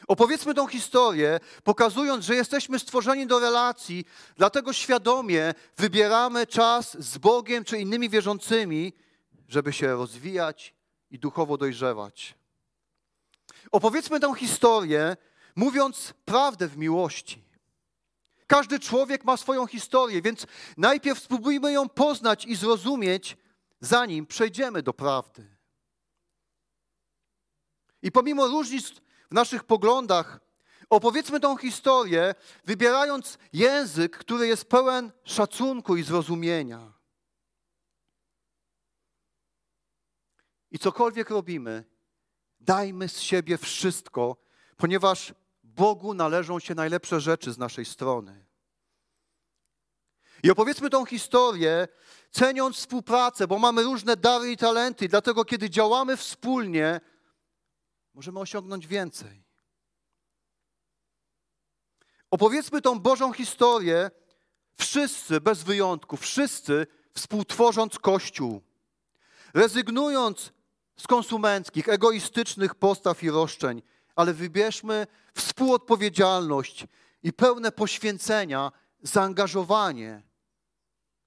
Opowiedzmy 0.07 0.53
tą 0.53 0.67
historię, 0.67 1.39
pokazując, 1.63 2.25
że 2.25 2.35
jesteśmy 2.35 2.79
stworzeni 2.79 3.27
do 3.27 3.39
relacji, 3.39 4.05
dlatego 4.37 4.73
świadomie 4.73 5.53
wybieramy 5.77 6.47
czas 6.47 6.97
z 7.03 7.17
Bogiem 7.17 7.63
czy 7.63 7.77
innymi 7.79 8.09
wierzącymi, 8.09 8.93
żeby 9.47 9.73
się 9.73 9.87
rozwijać 9.87 10.73
i 11.11 11.19
duchowo 11.19 11.57
dojrzewać. 11.57 12.35
Opowiedzmy 13.71 14.19
tę 14.19 14.35
historię, 14.35 15.17
mówiąc 15.59 16.13
prawdę 16.25 16.67
w 16.67 16.77
miłości. 16.77 17.43
Każdy 18.47 18.79
człowiek 18.79 19.25
ma 19.25 19.37
swoją 19.37 19.67
historię, 19.67 20.21
więc 20.21 20.47
najpierw 20.77 21.19
spróbujmy 21.19 21.71
ją 21.71 21.89
poznać 21.89 22.45
i 22.45 22.55
zrozumieć, 22.55 23.37
zanim 23.79 24.25
przejdziemy 24.25 24.81
do 24.83 24.93
prawdy. 24.93 25.55
I 28.01 28.11
pomimo 28.11 28.47
różnic 28.47 28.89
w 29.31 29.33
naszych 29.33 29.63
poglądach, 29.63 30.39
opowiedzmy 30.89 31.39
tą 31.39 31.57
historię, 31.57 32.35
wybierając 32.65 33.37
język, 33.53 34.17
który 34.17 34.47
jest 34.47 34.65
pełen 34.65 35.11
szacunku 35.23 35.97
i 35.97 36.03
zrozumienia. 36.03 36.93
I 40.71 40.79
cokolwiek 40.79 41.29
robimy, 41.29 41.83
dajmy 42.59 43.09
z 43.09 43.19
siebie 43.19 43.57
wszystko, 43.57 44.37
ponieważ 44.77 45.33
Bogu 45.79 46.13
należą 46.13 46.59
się 46.59 46.75
najlepsze 46.75 47.21
rzeczy 47.21 47.53
z 47.53 47.57
naszej 47.57 47.85
strony. 47.85 48.45
I 50.43 50.51
opowiedzmy 50.51 50.89
tą 50.89 51.05
historię, 51.05 51.87
ceniąc 52.31 52.75
współpracę, 52.75 53.47
bo 53.47 53.59
mamy 53.59 53.83
różne 53.83 54.17
dary 54.17 54.51
i 54.51 54.57
talenty, 54.57 55.07
dlatego 55.07 55.45
kiedy 55.45 55.69
działamy 55.69 56.17
wspólnie, 56.17 57.01
możemy 58.13 58.39
osiągnąć 58.39 58.87
więcej. 58.87 59.43
Opowiedzmy 62.31 62.81
tą 62.81 62.99
Bożą 62.99 63.33
historię, 63.33 64.11
wszyscy 64.77 65.41
bez 65.41 65.63
wyjątku, 65.63 66.17
wszyscy 66.17 66.87
współtworząc 67.13 67.99
Kościół, 67.99 68.61
rezygnując 69.53 70.53
z 70.97 71.07
konsumenckich, 71.07 71.89
egoistycznych 71.89 72.75
postaw 72.75 73.23
i 73.23 73.29
roszczeń, 73.29 73.81
ale 74.19 74.33
wybierzmy 74.33 75.07
współodpowiedzialność 75.35 76.87
i 77.23 77.33
pełne 77.33 77.71
poświęcenia, 77.71 78.71
zaangażowanie 79.01 80.23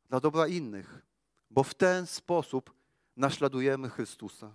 dla 0.08 0.20
dobra 0.20 0.46
innych, 0.46 1.02
bo 1.50 1.62
w 1.62 1.74
ten 1.74 2.06
sposób 2.06 2.74
naśladujemy 3.16 3.88
Chrystusa. 3.90 4.52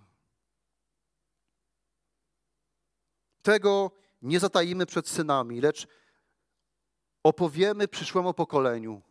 Tego 3.42 3.90
nie 4.22 4.40
zatajimy 4.40 4.86
przed 4.86 5.08
synami, 5.08 5.60
lecz 5.60 5.88
opowiemy 7.22 7.88
przyszłemu 7.88 8.34
pokoleniu 8.34 9.02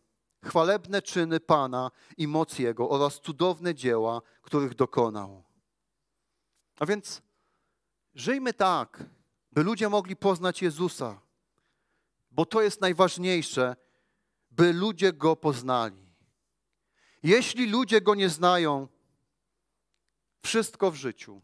chwalebne 0.44 1.02
czyny 1.02 1.40
Pana 1.40 1.90
i 2.16 2.28
moc 2.28 2.58
Jego 2.58 2.90
oraz 2.90 3.20
cudowne 3.20 3.74
dzieła, 3.74 4.22
których 4.42 4.74
dokonał. 4.74 5.44
A 6.78 6.86
więc 6.86 7.22
żyjmy 8.14 8.52
tak, 8.52 9.04
by 9.58 9.64
ludzie 9.64 9.88
mogli 9.88 10.16
poznać 10.16 10.62
Jezusa, 10.62 11.20
bo 12.30 12.46
to 12.46 12.62
jest 12.62 12.80
najważniejsze, 12.80 13.76
by 14.50 14.72
ludzie 14.72 15.12
Go 15.12 15.36
poznali. 15.36 16.14
Jeśli 17.22 17.66
ludzie 17.66 18.00
Go 18.00 18.14
nie 18.14 18.28
znają, 18.28 18.88
wszystko 20.42 20.90
w 20.90 20.94
życiu 20.94 21.42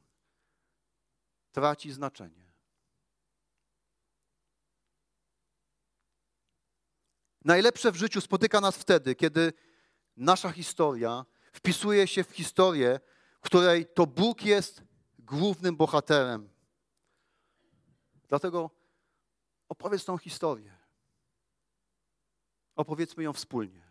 traci 1.52 1.92
znaczenie. 1.92 2.52
Najlepsze 7.44 7.92
w 7.92 7.96
życiu 7.96 8.20
spotyka 8.20 8.60
nas 8.60 8.76
wtedy, 8.76 9.14
kiedy 9.14 9.52
nasza 10.16 10.52
historia 10.52 11.24
wpisuje 11.52 12.06
się 12.06 12.24
w 12.24 12.30
historię, 12.30 13.00
w 13.40 13.46
której 13.46 13.86
to 13.86 14.06
Bóg 14.06 14.42
jest 14.42 14.82
głównym 15.18 15.76
bohaterem. 15.76 16.53
Dlatego 18.34 18.70
opowiedz 19.68 20.04
tą 20.04 20.18
historię. 20.18 20.76
Opowiedzmy 22.76 23.22
ją 23.22 23.32
wspólnie. 23.32 23.83